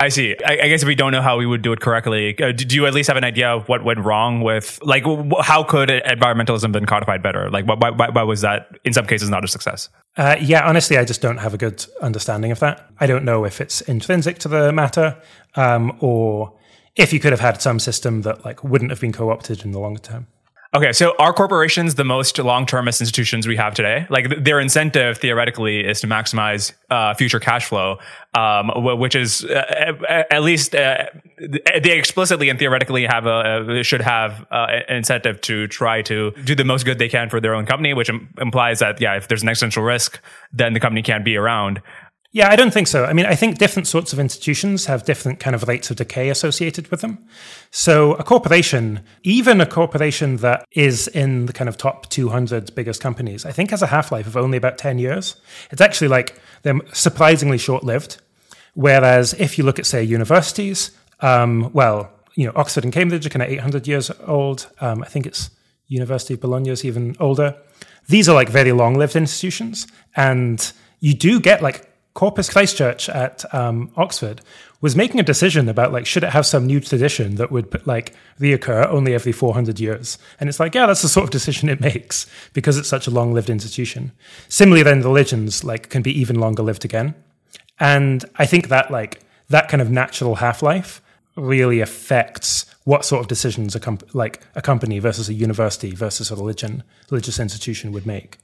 [0.00, 0.34] I see.
[0.44, 2.74] I, I, guess if we don't know how we would do it correctly, uh, do
[2.74, 5.88] you at least have an idea of what went wrong with, like, wh- how could
[5.88, 7.48] environmentalism been codified better?
[7.48, 9.88] Like, why, why, why was that in some cases not a success?
[10.16, 12.90] Uh, yeah, honestly, I just don't have a good understanding of that.
[12.98, 15.16] I don't know if it's intrinsic to the matter,
[15.54, 16.58] um, or
[16.96, 19.78] if you could have had some system that like wouldn't have been co-opted in the
[19.78, 20.26] longer term.
[20.74, 24.08] Okay, so are corporations the most long-termist institutions we have today?
[24.10, 27.98] Like their incentive theoretically is to maximize uh, future cash flow,
[28.34, 31.04] um, which is uh, at least uh,
[31.38, 36.56] they explicitly and theoretically have a should have uh, an incentive to try to do
[36.56, 39.42] the most good they can for their own company, which implies that yeah, if there's
[39.42, 40.20] an existential risk,
[40.52, 41.80] then the company can't be around.
[42.34, 43.04] Yeah, I don't think so.
[43.04, 46.30] I mean, I think different sorts of institutions have different kind of rates of decay
[46.30, 47.24] associated with them.
[47.70, 53.00] So a corporation, even a corporation that is in the kind of top 200 biggest
[53.00, 55.36] companies, I think has a half-life of only about 10 years.
[55.70, 58.20] It's actually like they're surprisingly short-lived.
[58.74, 63.30] Whereas if you look at, say, universities, um, well, you know, Oxford and Cambridge are
[63.30, 64.66] kind of 800 years old.
[64.80, 65.50] Um, I think it's
[65.86, 67.56] University of Bologna is even older.
[68.08, 73.44] These are like very long-lived institutions, and you do get like Corpus Christ Church at
[73.52, 74.40] um, Oxford
[74.80, 78.14] was making a decision about like should it have some new tradition that would like
[78.38, 80.16] reoccur only every 400 years?
[80.38, 83.10] And it's like yeah that's the sort of decision it makes because it's such a
[83.10, 84.12] long-lived institution.
[84.48, 87.14] Similarly then the religions like can be even longer lived again.
[87.80, 91.02] And i think that like that kind of natural half-life
[91.36, 96.30] really affects what sort of decisions a comp- like a company versus a university versus
[96.30, 98.38] a religion religious institution would make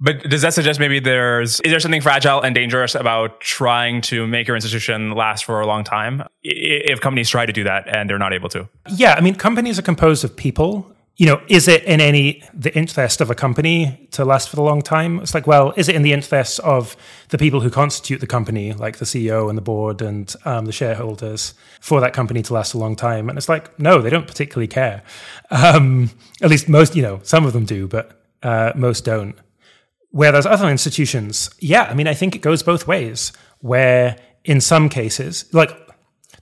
[0.00, 4.26] but does that suggest maybe there's is there something fragile and dangerous about trying to
[4.26, 8.08] make your institution last for a long time if companies try to do that and
[8.08, 8.68] they're not able to?
[8.88, 10.96] Yeah, I mean companies are composed of people.
[11.16, 14.62] You know, is it in any the interest of a company to last for a
[14.62, 15.18] long time?
[15.18, 16.96] It's like, well, is it in the interest of
[17.28, 20.72] the people who constitute the company, like the CEO and the board and um, the
[20.72, 23.28] shareholders, for that company to last a long time?
[23.28, 25.02] And it's like, no, they don't particularly care.
[25.50, 26.10] Um,
[26.40, 29.36] at least most, you know, some of them do, but uh, most don't.
[30.10, 34.88] Whereas other institutions, yeah, I mean, I think it goes both ways, where in some
[34.88, 35.70] cases, like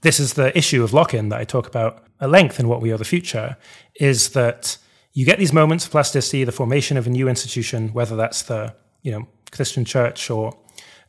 [0.01, 2.81] this is the issue of lock in that I talk about at length in What
[2.81, 3.57] We Owe the Future,
[3.95, 4.77] is that
[5.13, 8.73] you get these moments of plasticity, the formation of a new institution, whether that's the
[9.01, 10.57] you know Christian church or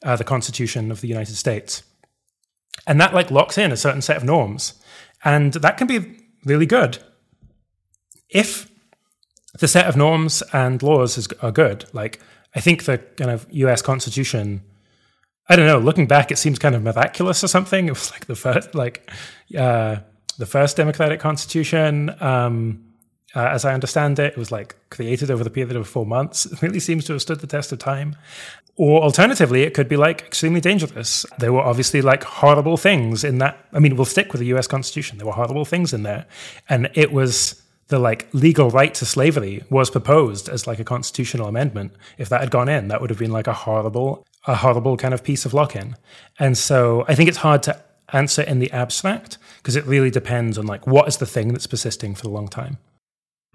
[0.05, 1.83] uh, the Constitution of the United States.
[2.87, 4.75] And that like locks in a certain set of norms.
[5.25, 6.99] And that can be really good.
[8.29, 8.71] If
[9.59, 12.21] the set of norms and laws is, are good, like
[12.55, 13.83] I think the kind of U.S.
[13.83, 14.63] Constitution.
[15.49, 15.79] I don't know.
[15.79, 17.87] Looking back, it seems kind of miraculous or something.
[17.89, 19.11] It was like the first, like
[19.57, 19.97] uh,
[20.39, 22.15] the first democratic constitution.
[22.21, 22.85] Um,
[23.35, 26.47] uh, as I understand it, it was like created over the period of four months.
[26.53, 28.17] It really seems to have stood the test of time.
[28.77, 31.27] Or alternatively, it could be like extremely dangerous.
[31.39, 33.59] There were obviously like horrible things in that.
[33.73, 35.19] I mean, we'll stick with the US Constitution.
[35.19, 36.27] There were horrible things in there.
[36.69, 37.60] And it was
[37.91, 41.93] the like legal right to slavery was proposed as like a constitutional amendment.
[42.19, 45.13] If that had gone in, that would have been like a horrible, a horrible kind
[45.13, 45.97] of piece of lock-in.
[46.39, 50.57] And so I think it's hard to answer in the abstract because it really depends
[50.57, 52.79] on like what is the thing that's persisting for a long time.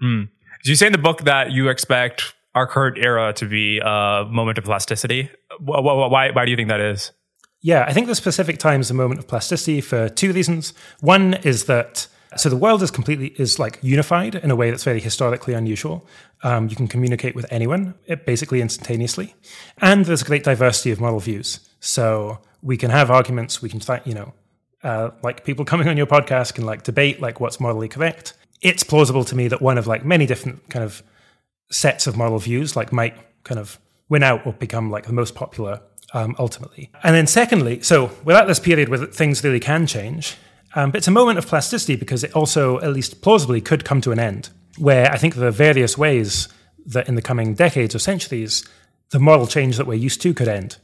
[0.02, 0.28] Mm.
[0.62, 4.24] So you say in the book that you expect our current era to be a
[4.30, 5.30] moment of plasticity?
[5.60, 7.12] Why, why do you think that is?
[7.62, 10.72] Yeah, I think the specific time is a moment of plasticity for two reasons.
[11.00, 14.84] One is that so the world is completely is like unified in a way that's
[14.84, 16.06] very historically unusual.
[16.42, 19.34] Um, you can communicate with anyone basically instantaneously,
[19.78, 21.60] and there's a great diversity of model views.
[21.80, 23.62] So we can have arguments.
[23.62, 24.34] We can, you know,
[24.82, 28.34] uh, like people coming on your podcast can like debate like what's morally correct.
[28.60, 31.02] It's plausible to me that one of like many different kind of
[31.70, 35.34] sets of model views like might kind of win out or become like the most
[35.34, 35.80] popular
[36.14, 36.90] um, ultimately.
[37.02, 40.36] And then secondly, so without this period where things really can change,
[40.74, 44.00] um, but it's a moment of plasticity because it also, at least plausibly, could come
[44.02, 46.48] to an end, where I think are various ways
[46.86, 48.64] that in the coming decades or centuries,
[49.10, 50.76] the moral change that we're used to could end.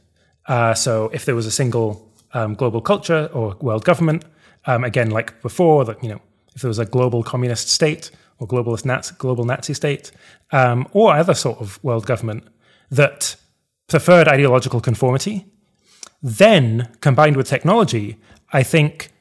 [0.47, 4.25] Uh, so if there was a single um, global culture or world government,
[4.65, 6.21] um, again, like before, that you know,
[6.55, 10.11] if there was a global communist state or globalist Nazi, global Nazi state,
[10.51, 12.43] um, or other sort of world government
[12.89, 13.35] that
[13.87, 15.45] preferred ideological conformity,
[16.21, 18.17] then combined with technology,
[18.51, 19.12] I think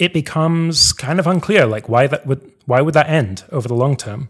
[0.00, 3.74] it becomes kind of unclear like why that would why would that end over the
[3.74, 4.28] long term.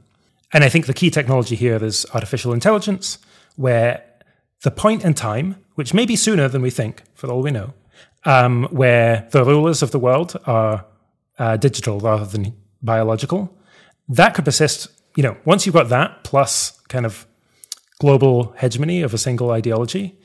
[0.53, 3.19] And I think the key technology here is artificial intelligence,
[3.55, 4.03] where
[4.63, 7.73] the point in time, which may be sooner than we think, for all we know,
[8.25, 10.85] um, where the rulers of the world are
[11.39, 12.53] uh, digital rather than
[12.83, 13.57] biological,
[14.09, 14.89] that could persist.
[15.17, 17.27] You know, once you've got that plus kind of
[18.01, 20.19] global hegemony of a single ideology,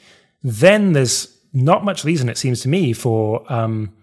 [0.43, 3.93] then there's not much reason, it seems to me, for um,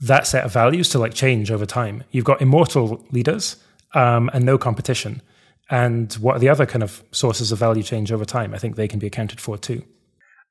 [0.00, 2.04] that set of values to like change over time.
[2.10, 3.56] You've got immortal leaders
[3.94, 5.22] um, and no competition.
[5.68, 8.54] And what are the other kind of sources of value change over time?
[8.54, 9.84] I think they can be accounted for too.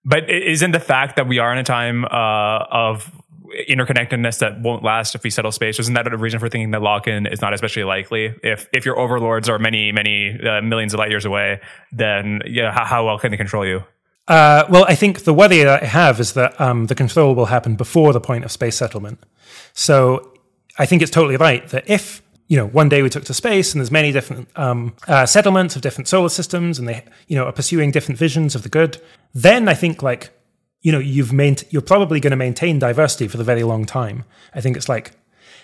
[0.05, 3.11] But isn't the fact that we are in a time uh, of
[3.67, 5.79] interconnectedness that won't last if we settle space.
[5.79, 8.35] Isn't that a reason for thinking that lock-in is not especially likely?
[8.43, 11.59] If if your overlords are many many uh, millions of light years away,
[11.91, 13.83] then yeah, how, how well can they control you?
[14.29, 17.47] Uh, well, I think the worry that I have is that um, the control will
[17.47, 19.19] happen before the point of space settlement.
[19.73, 20.37] So
[20.77, 23.73] I think it's totally right that if you know one day we took to space
[23.73, 27.45] and there's many different um, uh, settlements of different solar systems and they you know
[27.45, 29.01] are pursuing different visions of the good,
[29.33, 30.29] then I think like
[30.81, 34.25] you know you've main- you're probably going to maintain diversity for the very long time.
[34.53, 35.11] I think it's like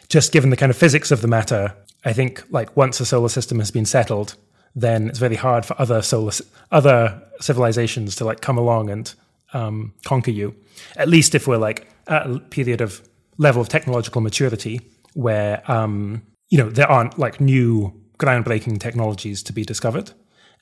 [0.09, 1.75] just given the kind of physics of the matter.
[2.03, 4.35] I think like once a solar system has been settled,
[4.75, 6.33] then it's very hard for other solar
[6.71, 9.13] other civilizations to like come along and
[9.53, 10.55] um, conquer you.
[10.97, 13.01] At least if we're like at a period of
[13.37, 14.81] level of technological maturity
[15.13, 20.11] where um, you know there aren't like new groundbreaking technologies to be discovered.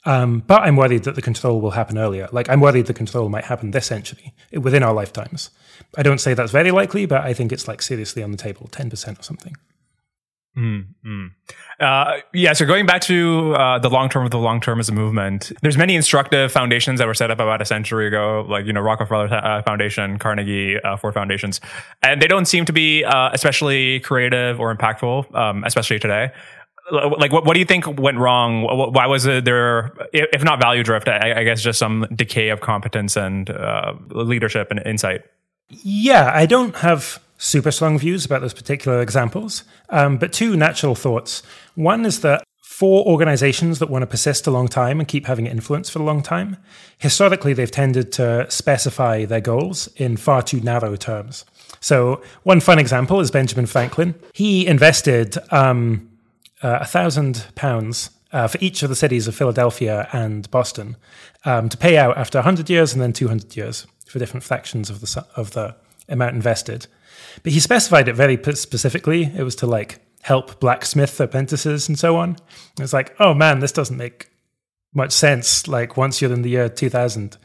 [0.05, 2.27] Um, but I'm worried that the control will happen earlier.
[2.33, 5.49] Like, I'm worried the control might happen this century, within our lifetimes.
[5.97, 8.67] I don't say that's very likely, but I think it's like seriously on the table,
[8.69, 9.55] 10% or something.
[10.55, 11.31] Mm,
[11.79, 14.87] Uh, yeah, so going back to uh, the long term of the long term as
[14.87, 18.65] a movement, there's many instructive foundations that were set up about a century ago, like
[18.67, 21.59] you know Rockefeller uh, Foundation, Carnegie, uh, Ford Foundations,
[22.03, 26.31] and they don't seem to be uh, especially creative or impactful, um, especially today.
[26.91, 28.63] Like what, what do you think went wrong?
[28.93, 33.15] Why was there if not value drift i, I guess just some decay of competence
[33.15, 35.21] and uh, leadership and insight
[35.69, 40.95] yeah i don't have super strong views about those particular examples um, but two natural
[40.95, 41.43] thoughts.
[41.75, 45.45] One is that for organizations that want to persist a long time and keep having
[45.45, 46.57] influence for a long time
[46.97, 51.45] historically they've tended to specify their goals in far too narrow terms.
[51.79, 54.15] So one fun example is benjamin franklin.
[54.33, 56.09] He invested um,
[56.63, 60.97] uh, a thousand pounds uh, for each of the cities of Philadelphia and Boston
[61.45, 65.01] um, to pay out after 100 years and then 200 years for different fractions of
[65.01, 65.75] the of the
[66.07, 66.85] amount invested.
[67.41, 69.23] But he specified it very specifically.
[69.35, 72.37] It was to like help blacksmith apprentices and so on.
[72.79, 74.29] It's like, oh man, this doesn't make
[74.93, 75.67] much sense.
[75.67, 77.37] Like once you're in the year 2000,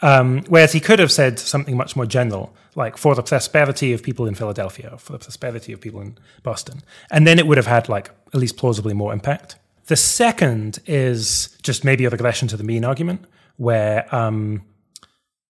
[0.00, 4.00] um, whereas he could have said something much more general, like for the prosperity of
[4.00, 6.82] people in Philadelphia, for the prosperity of people in Boston.
[7.10, 9.56] And then it would have had like at least plausibly more impact.
[9.86, 13.24] The second is just maybe a regression to the mean argument,
[13.56, 14.62] where um,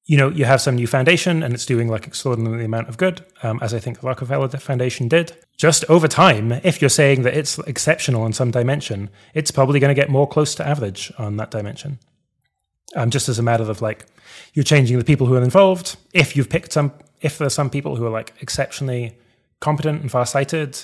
[0.04, 3.24] you know you have some new foundation and it's doing like extraordinary amount of good,
[3.42, 5.32] um, as I think the Rockefeller Foundation did.
[5.56, 9.94] Just over time, if you're saying that it's exceptional in some dimension, it's probably going
[9.94, 11.98] to get more close to average on that dimension.
[12.94, 14.06] Um, just as a matter of like
[14.54, 15.96] you're changing the people who are involved.
[16.12, 19.16] If you've picked some, if there's some people who are like exceptionally
[19.60, 20.82] competent and far-sighted,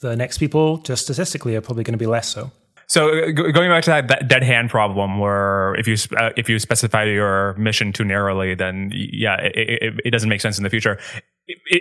[0.00, 2.52] the next people just statistically are probably going to be less so.
[2.88, 6.48] So uh, going back to that, that dead hand problem, where if you uh, if
[6.48, 10.64] you specify your mission too narrowly, then yeah, it, it, it, doesn't make sense in
[10.64, 10.98] the future.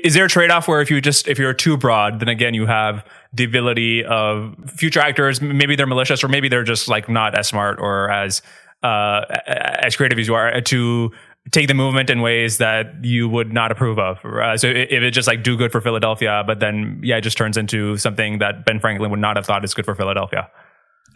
[0.04, 2.54] Is there a trade off where if you just if you're too broad, then again
[2.54, 7.08] you have the ability of future actors, maybe they're malicious or maybe they're just like
[7.08, 8.41] not as smart or as
[8.84, 11.12] uh, as creative as you are, to
[11.52, 14.24] take the movement in ways that you would not approve of.
[14.26, 17.38] Uh, so if it just like do good for Philadelphia, but then yeah, it just
[17.38, 20.50] turns into something that Ben Franklin would not have thought is good for Philadelphia.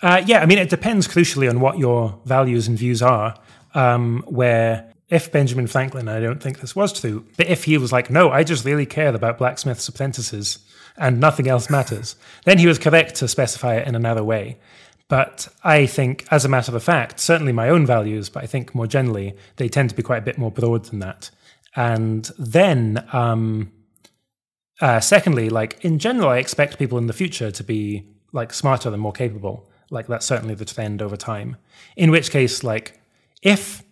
[0.01, 3.35] Uh, yeah, I mean, it depends crucially on what your values and views are.
[3.73, 7.91] Um, where if Benjamin Franklin, I don't think this was true, but if he was
[7.91, 10.59] like, no, I just really care about blacksmiths' apprentices
[10.97, 14.57] and nothing else matters, then he was correct to specify it in another way.
[15.07, 18.73] But I think, as a matter of fact, certainly my own values, but I think
[18.73, 21.29] more generally, they tend to be quite a bit more broad than that.
[21.75, 23.73] And then, um,
[24.79, 28.87] uh, secondly, like in general, I expect people in the future to be like smarter
[28.87, 29.69] and more capable.
[29.91, 31.57] Like that's certainly the trend over time.
[31.95, 32.99] In which case, like
[33.43, 33.83] if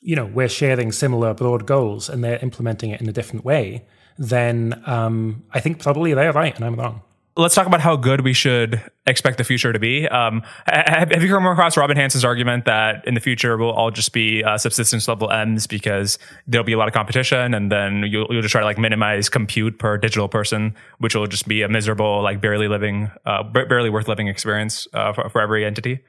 [0.00, 3.86] you know we're sharing similar broad goals and they're implementing it in a different way,
[4.18, 7.02] then um, I think probably they're right and I'm wrong.
[7.34, 10.06] Let's talk about how good we should expect the future to be.
[10.06, 13.90] Um, have, have, you come across Robin Hanson's argument that in the future we'll all
[13.90, 18.04] just be uh, subsistence level ems because there'll be a lot of competition, and then
[18.06, 21.62] you'll, you'll just try to like minimize compute per digital person, which will just be
[21.62, 26.00] a miserable, like barely living, uh, barely worth living experience uh, for, for every entity.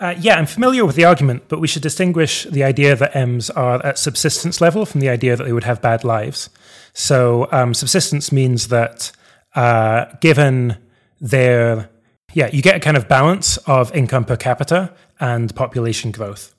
[0.00, 3.50] Uh, yeah, I'm familiar with the argument, but we should distinguish the idea that ems
[3.50, 6.50] are at subsistence level from the idea that they would have bad lives.
[6.92, 9.12] So, um, subsistence means that
[9.56, 10.76] uh, given
[11.20, 11.90] their,
[12.34, 16.54] yeah, you get a kind of balance of income per capita and population growth,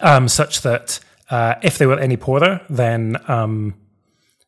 [0.00, 3.74] um, such that uh, if they were any poorer, then um,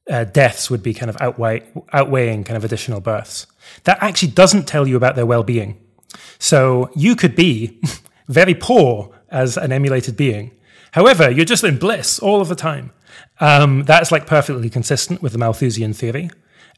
[0.09, 1.62] uh, deaths would be kind of outweigh,
[1.93, 3.47] outweighing kind of additional births.
[3.84, 5.78] That actually doesn't tell you about their well being.
[6.38, 7.80] So you could be
[8.28, 10.53] very poor as an emulated being.
[10.93, 12.93] However, you're just in bliss all of the time.
[13.38, 16.30] Um, that's like perfectly consistent with the Malthusian theory.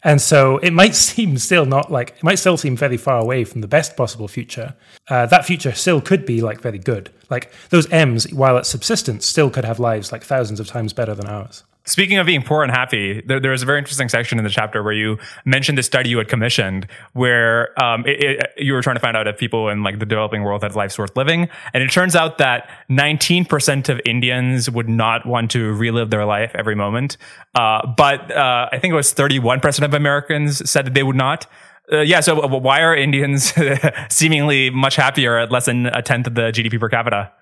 [0.05, 3.45] And so it might seem still not like, it might still seem very far away
[3.45, 4.75] from the best possible future.
[5.09, 7.11] Uh, that future still could be like very good.
[7.31, 11.15] Like those ems, while at subsistence, still could have lives like thousands of times better
[11.15, 11.65] than ours.
[11.85, 14.51] Speaking of being poor and happy, there, there, was a very interesting section in the
[14.51, 18.83] chapter where you mentioned the study you had commissioned, where um, it, it, you were
[18.83, 21.49] trying to find out if people in like the developing world had lives worth living,
[21.75, 26.53] and it turns out that 19% of Indians would not want to relive their life
[26.55, 27.17] every moment,
[27.57, 31.47] uh, but uh, I think it was 31% of Americans said that they would not.
[31.93, 33.53] Uh, yeah, so why are Indians
[34.09, 37.33] seemingly much happier at less than a tenth of the GDP per capita?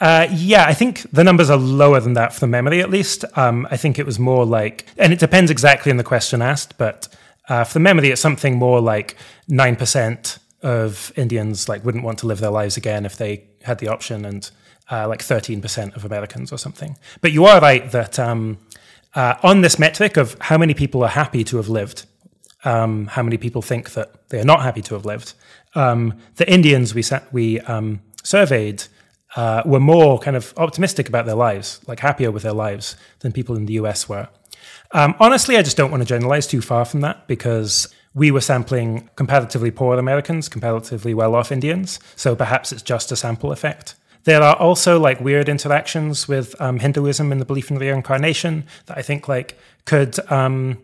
[0.00, 3.24] Uh, yeah, I think the numbers are lower than that for the memory, at least.
[3.36, 6.76] Um, I think it was more like, and it depends exactly on the question asked,
[6.78, 7.08] but
[7.48, 9.16] uh, for the memory, it's something more like
[9.46, 13.78] nine percent of Indians like wouldn't want to live their lives again if they had
[13.78, 14.50] the option, and
[14.90, 16.96] uh, like thirteen percent of Americans or something.
[17.20, 18.58] But you are right that um,
[19.14, 22.06] uh, on this metric of how many people are happy to have lived,
[22.64, 25.34] um, how many people think that they are not happy to have lived,
[25.74, 28.84] um, the Indians we sa- we um, surveyed
[29.36, 33.32] uh, were more kind of optimistic about their lives, like happier with their lives than
[33.32, 34.28] people in the US were.
[34.92, 38.40] Um, honestly, I just don't want to generalize too far from that because we were
[38.40, 41.98] sampling comparatively poor Americans, comparatively well off Indians.
[42.14, 43.96] So perhaps it's just a sample effect.
[44.22, 48.96] There are also like weird interactions with um, Hinduism and the belief in reincarnation that
[48.96, 50.82] I think like could um,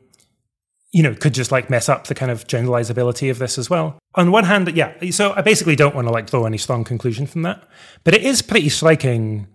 [0.92, 3.98] you know, could just like mess up the kind of generalizability of this as well.
[4.16, 7.26] On one hand, yeah, so I basically don't want to like draw any strong conclusion
[7.26, 7.62] from that,
[8.02, 9.46] but it is pretty striking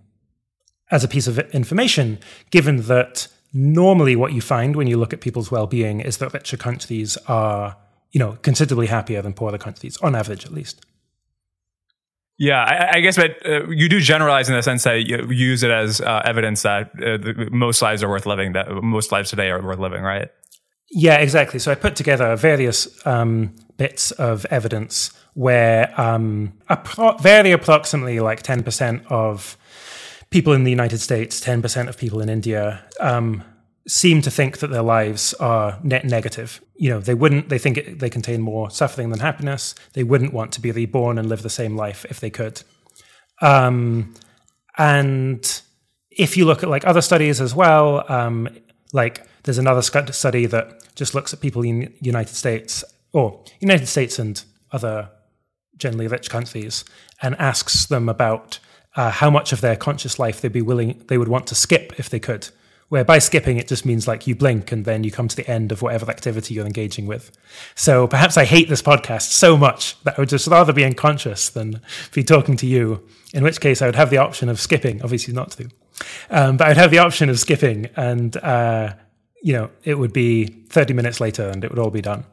[0.92, 2.20] as a piece of information,
[2.52, 6.58] given that normally what you find when you look at people's well-being is that richer
[6.58, 7.76] countries are,
[8.12, 10.86] you know, considerably happier than poorer countries, on average at least.
[12.38, 15.64] Yeah, I, I, guess, but uh, you do generalize in the sense that you use
[15.64, 19.30] it as uh, evidence that uh, the, most lives are worth living, that most lives
[19.30, 20.30] today are worth living, right?
[20.92, 21.60] Yeah, exactly.
[21.60, 28.44] So I put together various um, bits of evidence where um, appro- very approximately like
[28.44, 29.58] 10% of
[30.30, 33.44] people in the United States, 10% of people in India um,
[33.88, 36.62] seem to think that their lives are net negative.
[36.76, 39.76] You know, they wouldn't, they think it, they contain more suffering than happiness.
[39.94, 42.62] They wouldn't want to be reborn and live the same life if they could.
[43.42, 44.14] Um,
[44.78, 45.62] and
[46.10, 48.48] if you look at like other studies as well, um,
[48.94, 52.84] like there's another study that just looks at people in the United States
[53.14, 55.10] or United States and other
[55.78, 56.84] generally rich countries
[57.22, 58.60] and asks them about
[58.96, 61.94] uh, how much of their conscious life they'd be willing they would want to skip
[61.98, 62.50] if they could.
[62.90, 65.50] Where by skipping it just means like you blink and then you come to the
[65.50, 67.32] end of whatever activity you're engaging with.
[67.74, 71.50] So perhaps I hate this podcast so much that I would just rather be unconscious
[71.50, 71.82] than
[72.14, 73.08] be talking to you.
[73.34, 75.70] In which case I would have the option of skipping, obviously not to.
[76.30, 78.94] Um, but I'd have the option of skipping and uh,
[79.46, 82.24] you know, it would be 30 minutes later and it would all be done.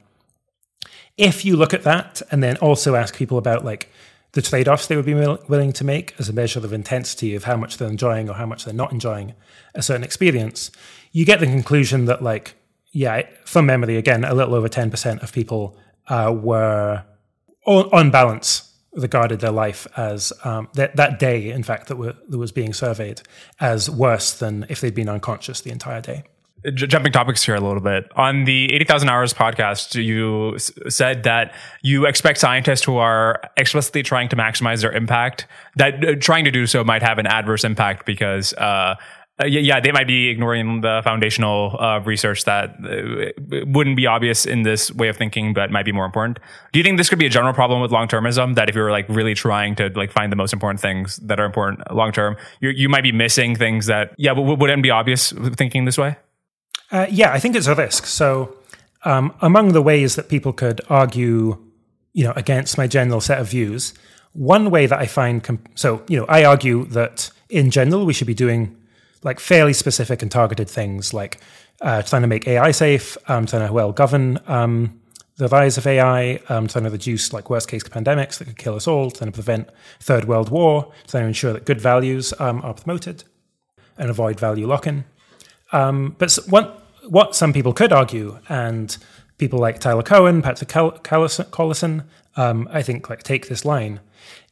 [1.19, 3.93] If you look at that and then also ask people about like
[4.33, 7.45] the trade offs they would be willing to make as a measure of intensity of
[7.45, 9.35] how much they're enjoying or how much they're not enjoying
[9.75, 10.71] a certain experience,
[11.13, 12.55] you get the conclusion that, like,
[12.93, 15.77] yeah, from memory, again, a little over 10% of people
[16.09, 17.05] uh, were
[17.67, 22.39] on balance regarded their life as um, that, that day, in fact, that, were, that
[22.39, 23.21] was being surveyed
[23.61, 26.25] as worse than if they'd been unconscious the entire day
[26.71, 31.55] jumping topics here a little bit on the 80,000 hours podcast you s- said that
[31.83, 35.47] you expect scientists who are explicitly trying to maximize their impact
[35.77, 38.95] that uh, trying to do so might have an adverse impact because uh,
[39.43, 44.45] uh, yeah, they might be ignoring the foundational uh, research that uh, wouldn't be obvious
[44.45, 46.39] in this way of thinking, but might be more important.
[46.73, 48.57] Do you think this could be a general problem with long termism?
[48.57, 51.47] That if you're like really trying to like find the most important things that are
[51.47, 55.97] important long term, you might be missing things that yeah, wouldn't be obvious thinking this
[55.97, 56.17] way.
[56.93, 58.05] Uh, yeah, I think it's a risk.
[58.05, 58.55] So
[59.05, 61.59] um, among the ways that people could argue,
[62.13, 63.95] you know, against my general set of views,
[64.35, 68.13] one way that I find comp- so, you know, I argue that in general we
[68.13, 68.77] should be doing
[69.23, 71.41] like fairly specific and targeted things, like
[71.81, 75.01] uh, trying to make AI safe, um, trying to well govern um,
[75.37, 78.75] the rise of AI, um, trying to reduce like worst case pandemics that could kill
[78.75, 79.69] us all, trying to prevent
[80.01, 83.25] third world war, trying to ensure that good values um, are promoted
[83.97, 85.05] and avoid value lock in.
[85.73, 88.97] Um, but what, what some people could argue, and
[89.39, 92.05] people like Tyler Cowen, Patrick Collison,
[92.37, 94.01] um, I think like take this line,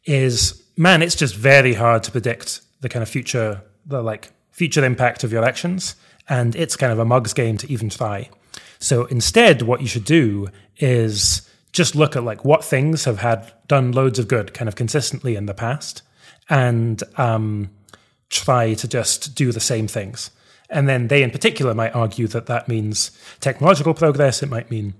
[0.04, 4.84] is man, it's just very hard to predict the kind of future, the like future
[4.84, 5.94] impact of your actions,
[6.28, 8.28] and it's kind of a mug's game to even try.
[8.78, 10.48] So instead, what you should do
[10.78, 14.74] is just look at like what things have had done loads of good kind of
[14.74, 16.02] consistently in the past
[16.48, 17.70] and um,
[18.28, 20.30] try to just do the same things.
[20.70, 23.10] And then they, in particular, might argue that that means
[23.40, 24.42] technological progress.
[24.42, 24.94] It might mean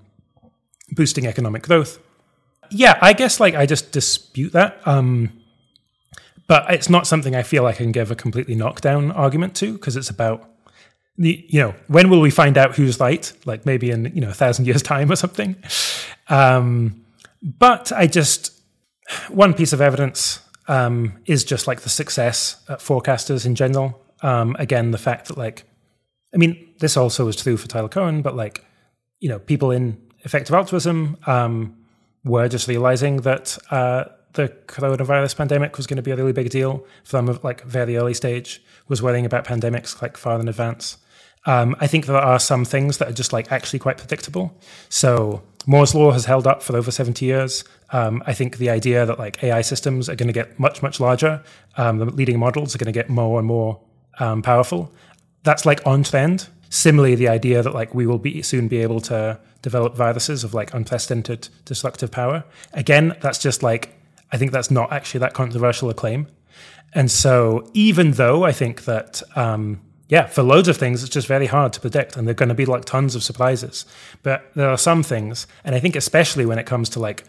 [0.91, 1.99] boosting economic growth.
[2.71, 4.81] Yeah, I guess like I just dispute that.
[4.87, 5.41] Um,
[6.47, 9.97] but it's not something I feel I can give a completely knockdown argument to because
[9.97, 10.49] it's about
[11.16, 13.33] the you know when will we find out who's right?
[13.45, 15.57] Like maybe in you know a thousand years time or something.
[16.29, 17.05] Um,
[17.43, 18.61] but I just
[19.29, 24.01] one piece of evidence um, is just like the success at forecasters in general.
[24.23, 25.64] Um, again, the fact that like
[26.35, 28.64] I mean this also is true for Tyler Cowen, but like
[29.21, 31.77] you know people in effective altruism um,
[32.25, 33.59] were just realizing that.
[33.71, 34.05] Uh,
[34.35, 37.97] the coronavirus pandemic was going to be a really big deal from a like very
[37.97, 40.99] early stage was worrying about pandemics like far in advance
[41.47, 44.55] um, I think there are some things that are just like actually quite predictable.
[44.89, 47.64] So Moore's law has held up for over 70 years.
[47.93, 51.01] Um, I think the idea that like AI systems are going to get much, much
[51.01, 51.43] larger,
[51.77, 53.81] um, the leading models are going to get more and more
[54.18, 54.92] um, powerful.
[55.42, 56.48] That's like on trend.
[56.68, 60.54] Similarly, the idea that like we will be soon be able to develop viruses of
[60.54, 62.44] like unprecedented destructive power.
[62.72, 63.96] Again, that's just like
[64.32, 66.26] I think that's not actually that controversial a claim.
[66.92, 71.28] And so, even though I think that um, yeah, for loads of things, it's just
[71.28, 73.86] very hard to predict, and there are going to be like tons of surprises.
[74.22, 77.24] But there are some things, and I think especially when it comes to like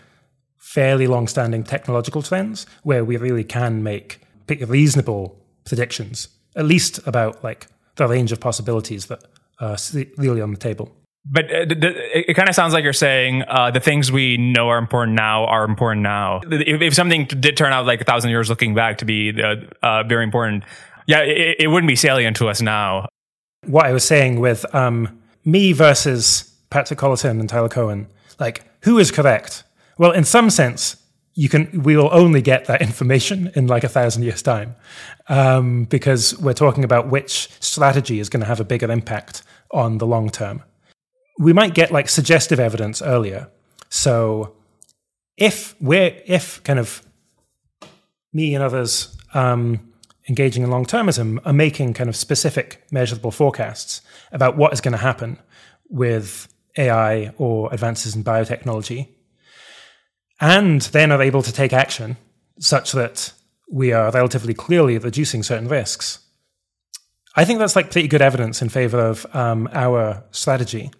[0.58, 4.20] fairly long-standing technological trends, where we really can make
[4.68, 9.24] reasonable predictions, at least about like the range of possibilities that
[9.60, 9.78] are
[10.18, 10.92] really on the table.
[11.24, 14.80] But uh, it, kind of sounds like you're saying uh, the things we know are
[14.80, 16.42] important now are important now.
[16.50, 19.58] If, if, something did turn out like a thousand years looking back to be uh,
[19.84, 20.64] uh very important,
[21.06, 23.08] yeah, it, it, wouldn't be salient to us now.
[23.68, 28.08] What I was saying with um, me versus Patrick Collison and Tyler Cowen,
[28.40, 29.64] like who is correct?
[30.00, 30.96] Well, in some sense,
[31.34, 34.76] you can we will only get that information in like a thousand years time
[35.30, 39.98] um, because we're talking about which strategy is going to have a bigger impact on
[39.98, 40.64] the long term.
[41.40, 43.50] We might get like suggestive evidence earlier.
[43.90, 44.56] So
[45.38, 47.02] if we're if kind of
[48.34, 49.92] me and others um,
[50.28, 54.02] engaging in long termism are making kind of specific measurable forecasts
[54.32, 55.38] about what is going to happen
[55.90, 59.10] with AI or advances in biotechnology,
[60.42, 62.18] and then are able to take action
[62.60, 63.32] such that
[63.72, 66.20] we are relatively clearly reducing certain risks.
[67.36, 70.92] I think that's like pretty good evidence in favor of um, our strategy.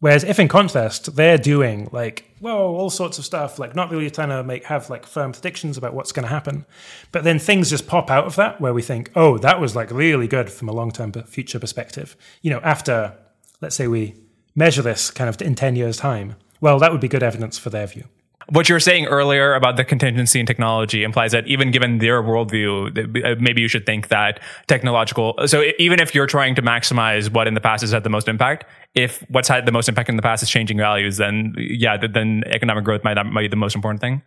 [0.00, 4.10] Whereas if in contrast, they're doing like, whoa, all sorts of stuff, like not really
[4.10, 6.66] trying to make have like firm predictions about what's going to happen.
[7.10, 9.90] But then things just pop out of that where we think, oh, that was like
[9.90, 12.16] really good from a long term future perspective.
[12.42, 13.16] You know, after,
[13.60, 14.14] let's say we
[14.54, 17.70] measure this kind of in 10 years' time, well, that would be good evidence for
[17.70, 18.04] their view
[18.50, 22.22] what you were saying earlier about the contingency in technology implies that even given their
[22.22, 25.34] worldview, uh, maybe you should think that technological.
[25.46, 28.26] So even if you're trying to maximize what in the past has had the most
[28.26, 31.98] impact, if what's had the most impact in the past is changing values, then yeah,
[31.98, 34.22] then economic growth might might be the most important thing,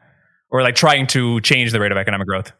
[0.52, 2.52] or like trying to change the rate of economic growth.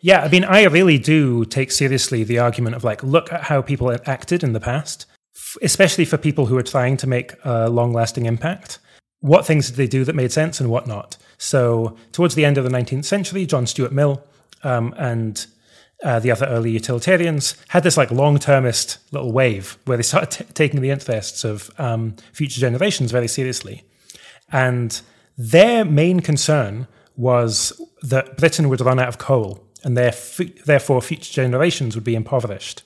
[0.00, 3.62] Yeah, I mean, I really do take seriously the argument of like, look at how
[3.62, 5.06] people acted in the past,
[5.62, 8.78] especially for people who are trying to make a long lasting impact
[9.20, 11.16] what things did they do that made sense and what not.
[11.38, 14.22] So, towards the end of the 19th century, John Stuart Mill
[14.62, 15.46] um, and
[16.02, 20.30] uh, the other early utilitarians had this like long termist little wave where they started
[20.30, 23.84] t- taking the interests of um, future generations very seriously.
[24.52, 25.00] And
[25.38, 26.86] their main concern
[27.16, 32.82] was that Britain would run out of coal and therefore future generations would be impoverished.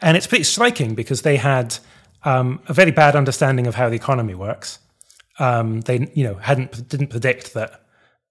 [0.00, 1.78] And it's pretty striking because they had
[2.24, 4.78] um, a very bad understanding of how the economy works
[5.38, 7.82] um, they you know hadn't didn't predict that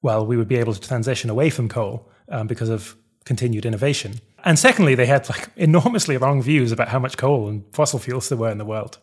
[0.01, 2.95] well we would be able to transition away from coal um, because of
[3.25, 4.21] continued innovation.
[4.45, 8.29] And secondly, they had like enormously wrong views about how much coal and fossil fuels
[8.29, 8.97] there were in the world.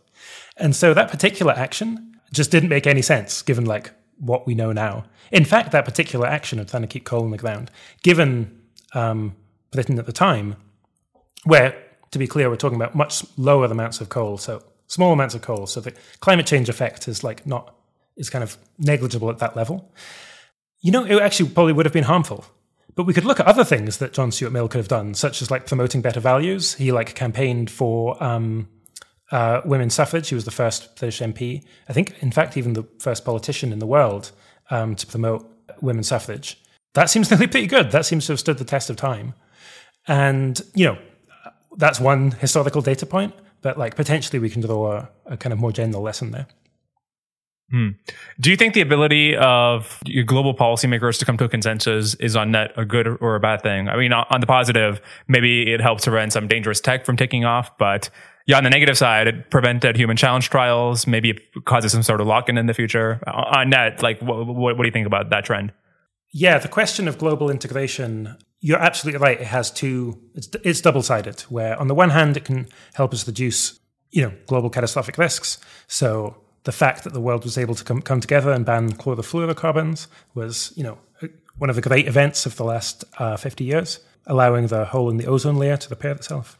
[0.56, 4.72] And so that particular action just didn't make any sense given like what we know
[4.72, 5.04] now.
[5.30, 7.70] In fact, that particular action of trying to keep coal in the ground,
[8.02, 8.62] given
[8.94, 9.36] um,
[9.70, 10.56] Britain at the time,
[11.44, 11.76] where
[12.10, 15.42] to be clear, we're talking about much lower amounts of coal, so small amounts of
[15.42, 15.66] coal.
[15.66, 17.74] So the climate change effect is like not
[18.16, 19.92] is kind of negligible at that level.
[20.80, 22.44] You know, it actually probably would have been harmful.
[22.94, 25.42] But we could look at other things that John Stuart Mill could have done, such
[25.42, 26.74] as like promoting better values.
[26.74, 28.68] He like campaigned for um,
[29.32, 30.28] uh, women's suffrage.
[30.28, 33.80] He was the first British MP, I think, in fact, even the first politician in
[33.80, 34.30] the world
[34.70, 35.50] um, to promote
[35.80, 36.60] women's suffrage.
[36.94, 37.90] That seems to be pretty good.
[37.90, 39.34] That seems to have stood the test of time.
[40.06, 40.98] And you know,
[41.76, 43.34] that's one historical data point.
[43.60, 46.46] But like potentially, we can draw a, a kind of more general lesson there.
[47.74, 47.88] Hmm.
[48.38, 52.52] Do you think the ability of global policymakers to come to a consensus is on
[52.52, 53.88] net a good or a bad thing?
[53.88, 57.76] I mean, on the positive, maybe it helps prevent some dangerous tech from taking off,
[57.76, 58.10] but
[58.46, 61.08] yeah, on the negative side, it prevented human challenge trials.
[61.08, 63.20] Maybe it causes some sort of lock in in the future.
[63.26, 65.72] On net, like, what, what, what do you think about that trend?
[66.32, 69.40] Yeah, the question of global integration, you're absolutely right.
[69.40, 73.12] It has two, it's, it's double sided, where on the one hand, it can help
[73.12, 73.80] us reduce,
[74.12, 75.58] you know, global catastrophic risks.
[75.88, 80.06] So the fact that the world was able to come, come together and ban chlorofluorocarbons
[80.34, 80.98] was, you know,
[81.58, 85.18] one of the great events of the last uh, 50 years, allowing the hole in
[85.18, 86.58] the ozone layer to repair itself.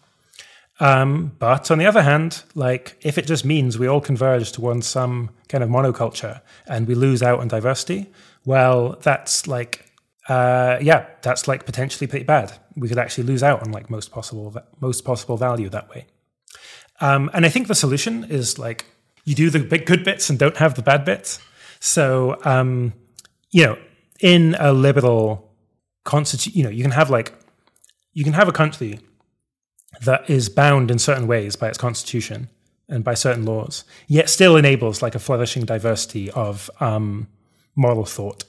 [0.81, 4.87] Um, but on the other hand, like if it just means we all converge towards
[4.87, 8.13] some kind of monoculture and we lose out on diversity,
[8.45, 9.93] well, that's like,
[10.29, 12.53] uh, yeah, that's like potentially pretty bad.
[12.77, 16.07] We could actually lose out on like most possible most possible value that way.
[17.01, 18.87] Um, and I think the solution is like
[19.25, 21.41] you do the good bits and don't have the bad bits.
[21.81, 22.93] So, um,
[23.51, 23.79] you know,
[24.21, 25.53] in a liberal
[26.05, 27.35] constitution, you know, you can have like,
[28.13, 29.01] you can have a country
[30.03, 32.49] that is bound in certain ways by its constitution
[32.89, 37.29] and by certain laws, yet still enables like a flourishing diversity of um,
[37.75, 38.45] moral thought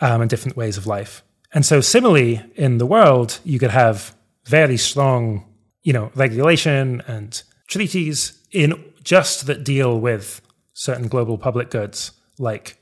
[0.00, 1.22] um, and different ways of life.
[1.52, 5.44] And so, similarly, in the world, you could have very strong,
[5.82, 10.40] you know, regulation and treaties in just that deal with
[10.72, 12.76] certain global public goods like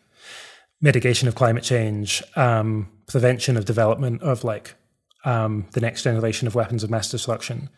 [0.80, 4.74] mitigation of climate change, um, prevention of development of like
[5.24, 7.68] um, the next generation of weapons of mass destruction,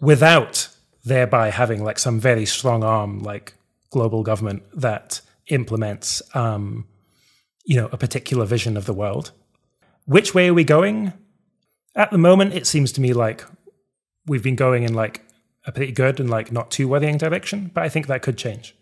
[0.00, 0.68] without
[1.04, 3.54] thereby having like some very strong arm like
[3.90, 6.86] global government that implements um,
[7.66, 9.32] you know a particular vision of the world.
[10.06, 11.12] Which way are we going?
[11.94, 13.44] At the moment, it seems to me like
[14.26, 15.23] we've been going in like
[15.66, 18.74] a pretty good and like not too worrying direction, but I think that could change.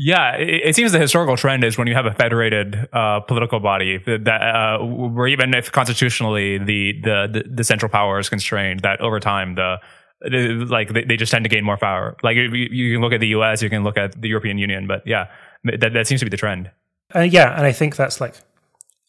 [0.00, 3.58] Yeah, it, it, seems the historical trend is when you have a federated uh, political
[3.58, 9.00] body that, uh, where even if constitutionally the, the, the central power is constrained, that
[9.00, 9.78] over time the,
[10.20, 12.16] the like they, they, just tend to gain more power.
[12.22, 14.86] Like you, you, can look at the U.S., you can look at the European Union,
[14.86, 15.30] but yeah,
[15.64, 16.70] that that seems to be the trend.
[17.14, 18.34] Uh, yeah, and I think that's like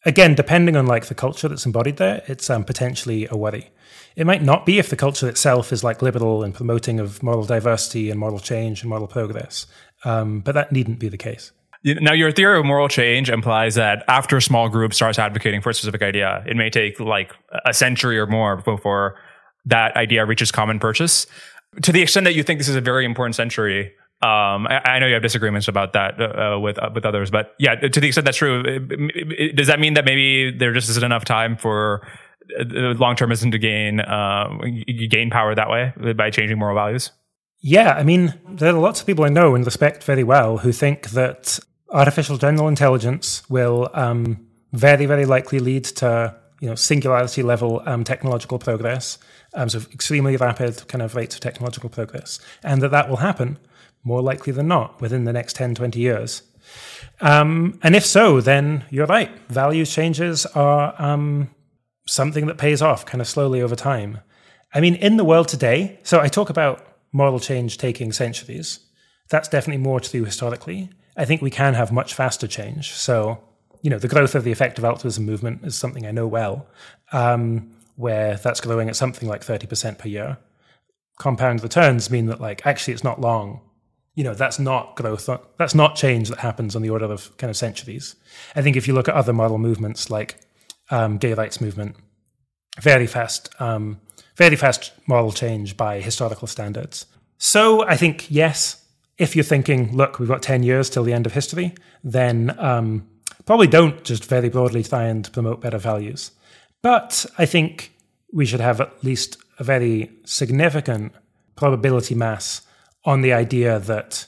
[0.04, 3.70] again, depending on like the culture that's embodied there, it's um, potentially a worry.
[4.16, 7.44] It might not be if the culture itself is like liberal and promoting of moral
[7.44, 9.66] diversity and moral change and moral progress,
[10.04, 11.52] um, but that needn't be the case.
[11.82, 15.70] Now, your theory of moral change implies that after a small group starts advocating for
[15.70, 17.32] a specific idea, it may take like
[17.64, 19.16] a century or more before
[19.64, 21.26] that idea reaches common purchase.
[21.82, 23.92] To the extent that you think this is a very important century,
[24.22, 27.54] um, I, I, know you have disagreements about that uh, with uh, with others, but
[27.58, 30.90] yeah, to the extent that's true, it, it, does that mean that maybe there just
[30.90, 32.06] isn't enough time for
[32.60, 34.50] uh, long termism to gain uh,
[35.08, 37.12] gain power that way by changing moral values?
[37.60, 40.70] Yeah, I mean, there are lots of people I know and respect very well who
[40.70, 41.58] think that
[41.88, 48.04] artificial general intelligence will um, very, very likely lead to you know singularity level um,
[48.04, 49.16] technological progress,
[49.54, 53.58] um, so extremely rapid kind of rates of technological progress, and that that will happen
[54.02, 56.42] more likely than not within the next 10, 20 years.
[57.20, 59.30] Um, and if so, then you're right.
[59.48, 61.50] Values changes are um,
[62.06, 64.18] something that pays off kind of slowly over time.
[64.72, 68.80] I mean, in the world today, so I talk about moral change taking centuries.
[69.28, 70.90] That's definitely more true historically.
[71.16, 72.92] I think we can have much faster change.
[72.92, 73.40] So,
[73.82, 76.68] you know, the growth of the effective altruism movement is something I know well,
[77.12, 80.38] um, where that's growing at something like 30% per year.
[81.18, 83.60] Compound returns mean that, like, actually, it's not long
[84.20, 87.50] you know that's not growth that's not change that happens on the order of kind
[87.50, 88.16] of centuries.
[88.54, 90.38] I think if you look at other model movements like
[90.90, 91.96] um, gay rights movement
[92.78, 93.98] very fast um,
[94.36, 97.06] very fast moral change by historical standards.
[97.38, 98.84] So i think yes
[99.16, 101.72] if you're thinking look we've got 10 years till the end of history
[102.04, 103.08] then um,
[103.46, 106.32] probably don't just very broadly try and promote better values.
[106.82, 107.94] But i think
[108.30, 111.12] we should have at least a very significant
[111.56, 112.66] probability mass
[113.04, 114.26] on the idea that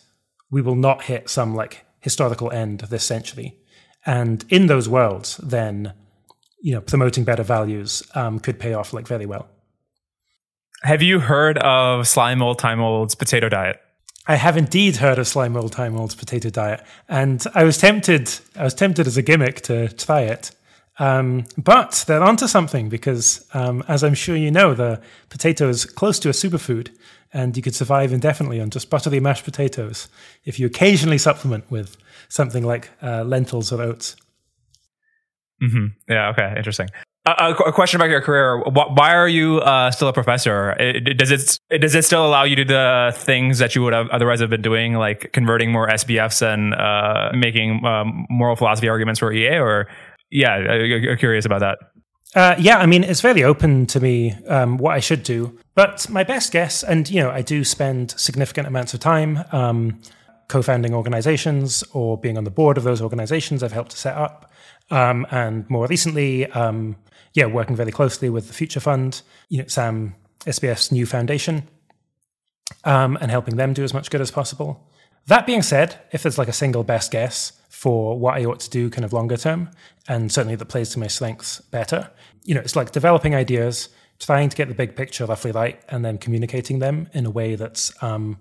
[0.50, 3.56] we will not hit some like historical end this century.
[4.04, 5.94] And in those worlds, then
[6.62, 9.48] you know, promoting better values um, could pay off like very well.
[10.82, 13.80] Have you heard of Slime Mold Time Mold's potato diet?
[14.26, 18.32] I have indeed heard of Slime Mold Time Mold's potato diet, and I was tempted.
[18.56, 20.52] I was tempted as a gimmick to try it,
[21.00, 25.84] um, but they're onto something because, um, as I'm sure you know, the potato is
[25.84, 26.90] close to a superfood,
[27.32, 30.08] and you could survive indefinitely on just buttery mashed potatoes
[30.44, 31.96] if you occasionally supplement with
[32.28, 34.16] something like uh, lentils or oats.
[35.62, 35.86] Mm-hmm.
[36.08, 36.30] Yeah.
[36.30, 36.54] Okay.
[36.56, 36.88] Interesting.
[37.24, 40.74] Uh, a question about your career: Why are you uh, still a professor?
[41.16, 44.08] Does it does it still allow you to do the things that you would have
[44.08, 49.20] otherwise have been doing, like converting more SBFs and uh, making um, moral philosophy arguments
[49.20, 49.58] for EA?
[49.58, 49.86] Or
[50.32, 51.78] yeah, curious about that.
[52.34, 55.58] Uh, yeah, I mean, it's fairly open to me um, what I should do.
[55.74, 60.00] But my best guess, and you know, I do spend significant amounts of time um,
[60.48, 64.50] co-founding organizations or being on the board of those organizations I've helped to set up.
[64.90, 66.96] Um, and more recently, um,
[67.34, 71.68] yeah, working very closely with the Future Fund, you know, Sam SBF's new foundation,
[72.84, 74.88] um, and helping them do as much good as possible.
[75.26, 78.70] That being said, if there's like a single best guess for what I ought to
[78.70, 79.70] do kind of longer term,
[80.06, 82.10] and certainly that plays to my strengths better,
[82.44, 86.04] you know, it's like developing ideas, trying to get the big picture roughly right, and
[86.04, 88.38] then communicating them in a way that's um,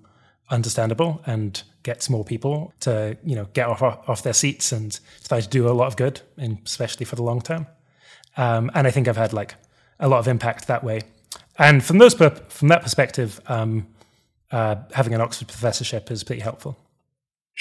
[0.49, 5.39] understandable and gets more people to you know get off off their seats and try
[5.39, 6.21] to do a lot of good,
[6.65, 7.65] especially for the long term.
[8.37, 9.55] Um, and I think I've had like
[9.99, 11.01] a lot of impact that way.
[11.57, 13.87] And from those from that perspective, um,
[14.51, 16.77] uh, having an Oxford professorship is pretty helpful.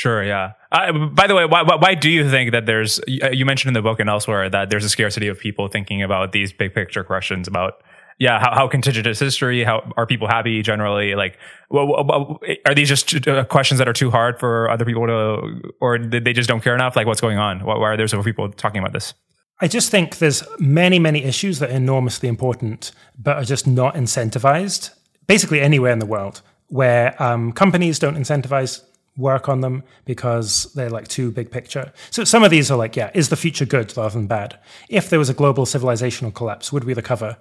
[0.01, 0.25] Sure.
[0.25, 0.53] Yeah.
[0.73, 3.01] Uh, by the way, why, why do you think that there's?
[3.07, 6.33] You mentioned in the book and elsewhere that there's a scarcity of people thinking about
[6.33, 7.83] these big picture questions about
[8.19, 9.63] yeah, how, how contingent is history?
[9.63, 11.15] How are people happy generally?
[11.15, 11.39] Like,
[11.69, 15.99] well, are these just uh, questions that are too hard for other people to, or
[15.99, 16.97] they just don't care enough?
[16.97, 17.61] Like, what's going on?
[17.61, 19.13] Why are there so few people talking about this?
[19.61, 23.97] I just think there's many, many issues that are enormously important, but are just not
[23.97, 24.95] incentivized.
[25.27, 26.41] Basically, anywhere in the world
[26.71, 28.83] where um, companies don't incentivize
[29.17, 31.93] work on them because they're like too big picture.
[32.11, 34.59] So some of these are like, yeah, is the future good rather than bad?
[34.89, 37.37] If there was a global civilizational collapse, would we recover?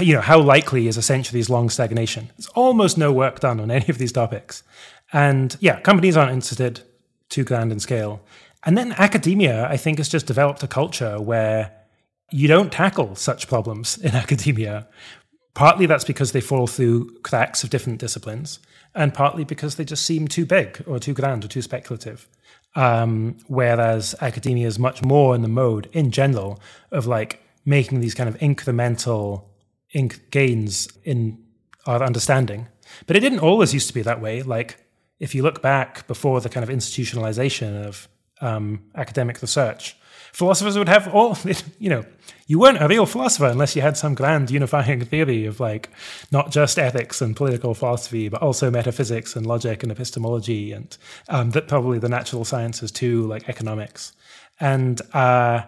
[0.00, 2.30] you know, how likely is centuries long stagnation?
[2.36, 4.62] There's almost no work done on any of these topics.
[5.12, 6.80] And yeah, companies aren't interested,
[7.28, 8.20] too grand in scale.
[8.64, 11.72] And then academia, I think, has just developed a culture where
[12.30, 14.88] you don't tackle such problems in academia.
[15.54, 18.58] Partly that's because they fall through cracks of different disciplines,
[18.94, 22.28] and partly because they just seem too big or too grand or too speculative.
[22.76, 28.14] Um, whereas academia is much more in the mode, in general, of like making these
[28.14, 29.44] kind of incremental
[30.30, 31.38] gains in
[31.86, 32.68] our understanding.
[33.06, 34.42] But it didn't always used to be that way.
[34.42, 34.84] Like
[35.20, 38.08] if you look back before the kind of institutionalization of
[38.44, 39.96] um, academic research,
[40.32, 41.36] philosophers would have all,
[41.78, 42.04] you know,
[42.46, 45.88] you weren't a real philosopher unless you had some grand unifying theory of like
[46.30, 50.96] not just ethics and political philosophy, but also metaphysics and logic and epistemology and
[51.28, 54.12] um, that probably the natural sciences too, like economics.
[54.60, 55.62] And, uh,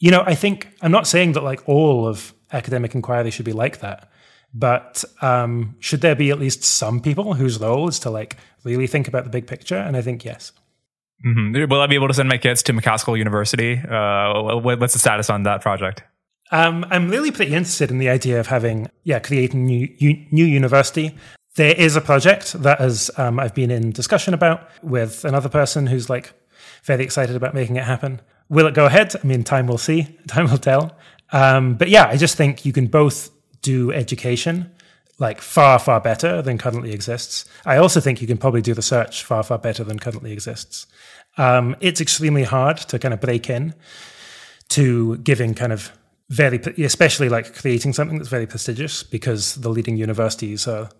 [0.00, 3.52] you know, I think I'm not saying that like all of academic inquiry should be
[3.52, 4.10] like that.
[4.54, 8.86] But um, should there be at least some people whose role is to like really
[8.86, 9.76] think about the big picture?
[9.76, 10.52] And I think yes.
[11.24, 11.70] Mm-hmm.
[11.70, 13.78] Will I be able to send my kids to MacAskill University?
[13.78, 16.02] Uh, what's the status on that project?
[16.50, 21.14] Um, I'm really pretty interested in the idea of having, yeah, creating new new university.
[21.56, 25.86] There is a project that has um, I've been in discussion about with another person
[25.88, 26.32] who's like
[26.84, 28.20] very excited about making it happen.
[28.48, 29.14] Will it go ahead?
[29.16, 30.04] I mean, time will see.
[30.28, 30.96] Time will tell.
[31.32, 34.70] Um, but yeah, I just think you can both do education
[35.18, 37.44] like far, far better than currently exists.
[37.66, 40.86] I also think you can probably do the search far, far better than currently exists.
[41.36, 43.74] Um, it's extremely hard to kind of break in
[44.70, 45.92] to giving kind of
[46.28, 50.90] very, especially like creating something that's very prestigious because the leading universities are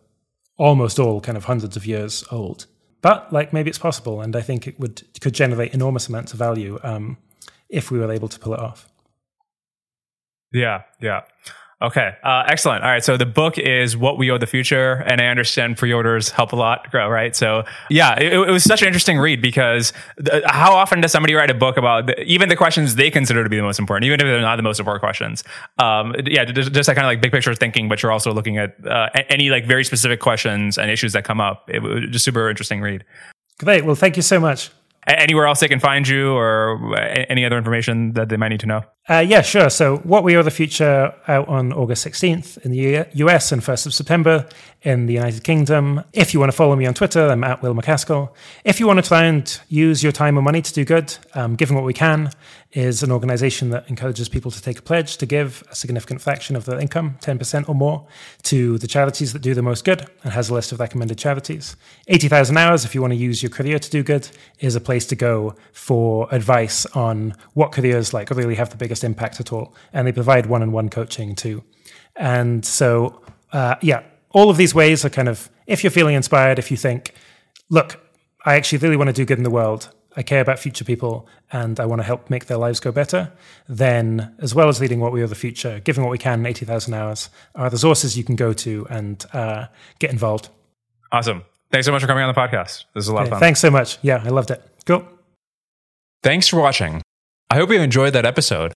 [0.57, 2.67] almost all kind of hundreds of years old.
[3.01, 6.39] But like maybe it's possible, and I think it would could generate enormous amounts of
[6.39, 7.17] value um,
[7.69, 8.89] if we were able to pull it off.
[10.53, 11.23] Yeah, yeah.
[11.81, 12.83] Okay, uh, excellent.
[12.83, 16.29] All right, so the book is "What We Owe the Future," and I understand pre-orders
[16.29, 17.37] help a lot grow, right?
[17.37, 21.35] So, yeah, it, it was such an interesting read because the, how often does somebody
[21.35, 24.07] write a book about the, even the questions they consider to be the most important,
[24.07, 25.45] even if they're not the most important questions?
[25.79, 28.59] Um, yeah, just, just that kind of like big picture thinking, but you're also looking
[28.59, 31.71] at uh, any like very specific questions and issues that come up.
[31.73, 33.05] It was just super interesting read.
[33.61, 33.85] Great.
[33.85, 34.73] Well, thank you so much
[35.09, 38.67] anywhere else they can find you or any other information that they might need to
[38.67, 38.83] know?
[39.09, 39.71] Uh, yeah, sure.
[39.71, 43.87] So, What We Owe the Future out on August 16th in the US and 1st
[43.87, 44.47] of September
[44.83, 46.05] in the United Kingdom.
[46.13, 48.31] If you want to follow me on Twitter, I'm at Will MacAskill.
[48.65, 51.57] If you want to try and use your time and money to do good, um,
[51.57, 52.31] Giving What We Can
[52.73, 56.55] is an organization that encourages people to take a pledge to give a significant fraction
[56.55, 58.07] of their income, 10% or more,
[58.43, 61.77] to the charities that do the most good and has a list of recommended charities.
[62.09, 65.07] 80,000 Hours, if you want to use your career to do good, is a place
[65.07, 69.75] to go for advice on what careers like really have the biggest impact at all.
[69.95, 71.65] And they provide one on one coaching too.
[72.17, 76.59] And so, uh, yeah, all of these ways are kind of, if you're feeling inspired,
[76.59, 77.15] if you think,
[77.71, 77.99] look,
[78.45, 81.29] I actually really want to do good in the world, I care about future people,
[81.53, 83.33] and I want to help make their lives go better,
[83.69, 86.93] then, as well as leading What We Owe the Future, giving what we can 80,000
[86.93, 89.67] hours, are the sources you can go to and uh,
[90.01, 90.49] get involved.
[91.13, 91.45] Awesome.
[91.71, 92.85] Thanks so much for coming on the podcast.
[92.95, 93.39] This is a lot of fun.
[93.39, 93.99] Thanks so much.
[94.03, 94.61] Yeah, I loved it.
[94.87, 95.07] Cool.
[96.25, 97.01] Thanks for watching.
[97.49, 98.73] I hope you enjoyed that episode.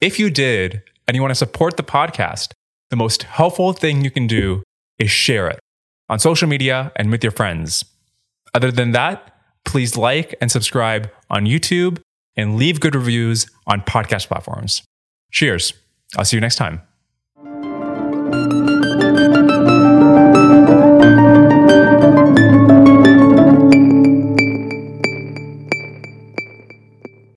[0.00, 2.52] If you did, and you want to support the podcast,
[2.90, 4.62] the most helpful thing you can do
[4.98, 5.58] is share it
[6.08, 7.84] on social media and with your friends.
[8.54, 9.37] Other than that,
[9.68, 12.00] please like and subscribe on YouTube
[12.36, 14.82] and leave good reviews on podcast platforms.
[15.30, 15.74] Cheers.
[16.16, 16.87] I'll see you next time.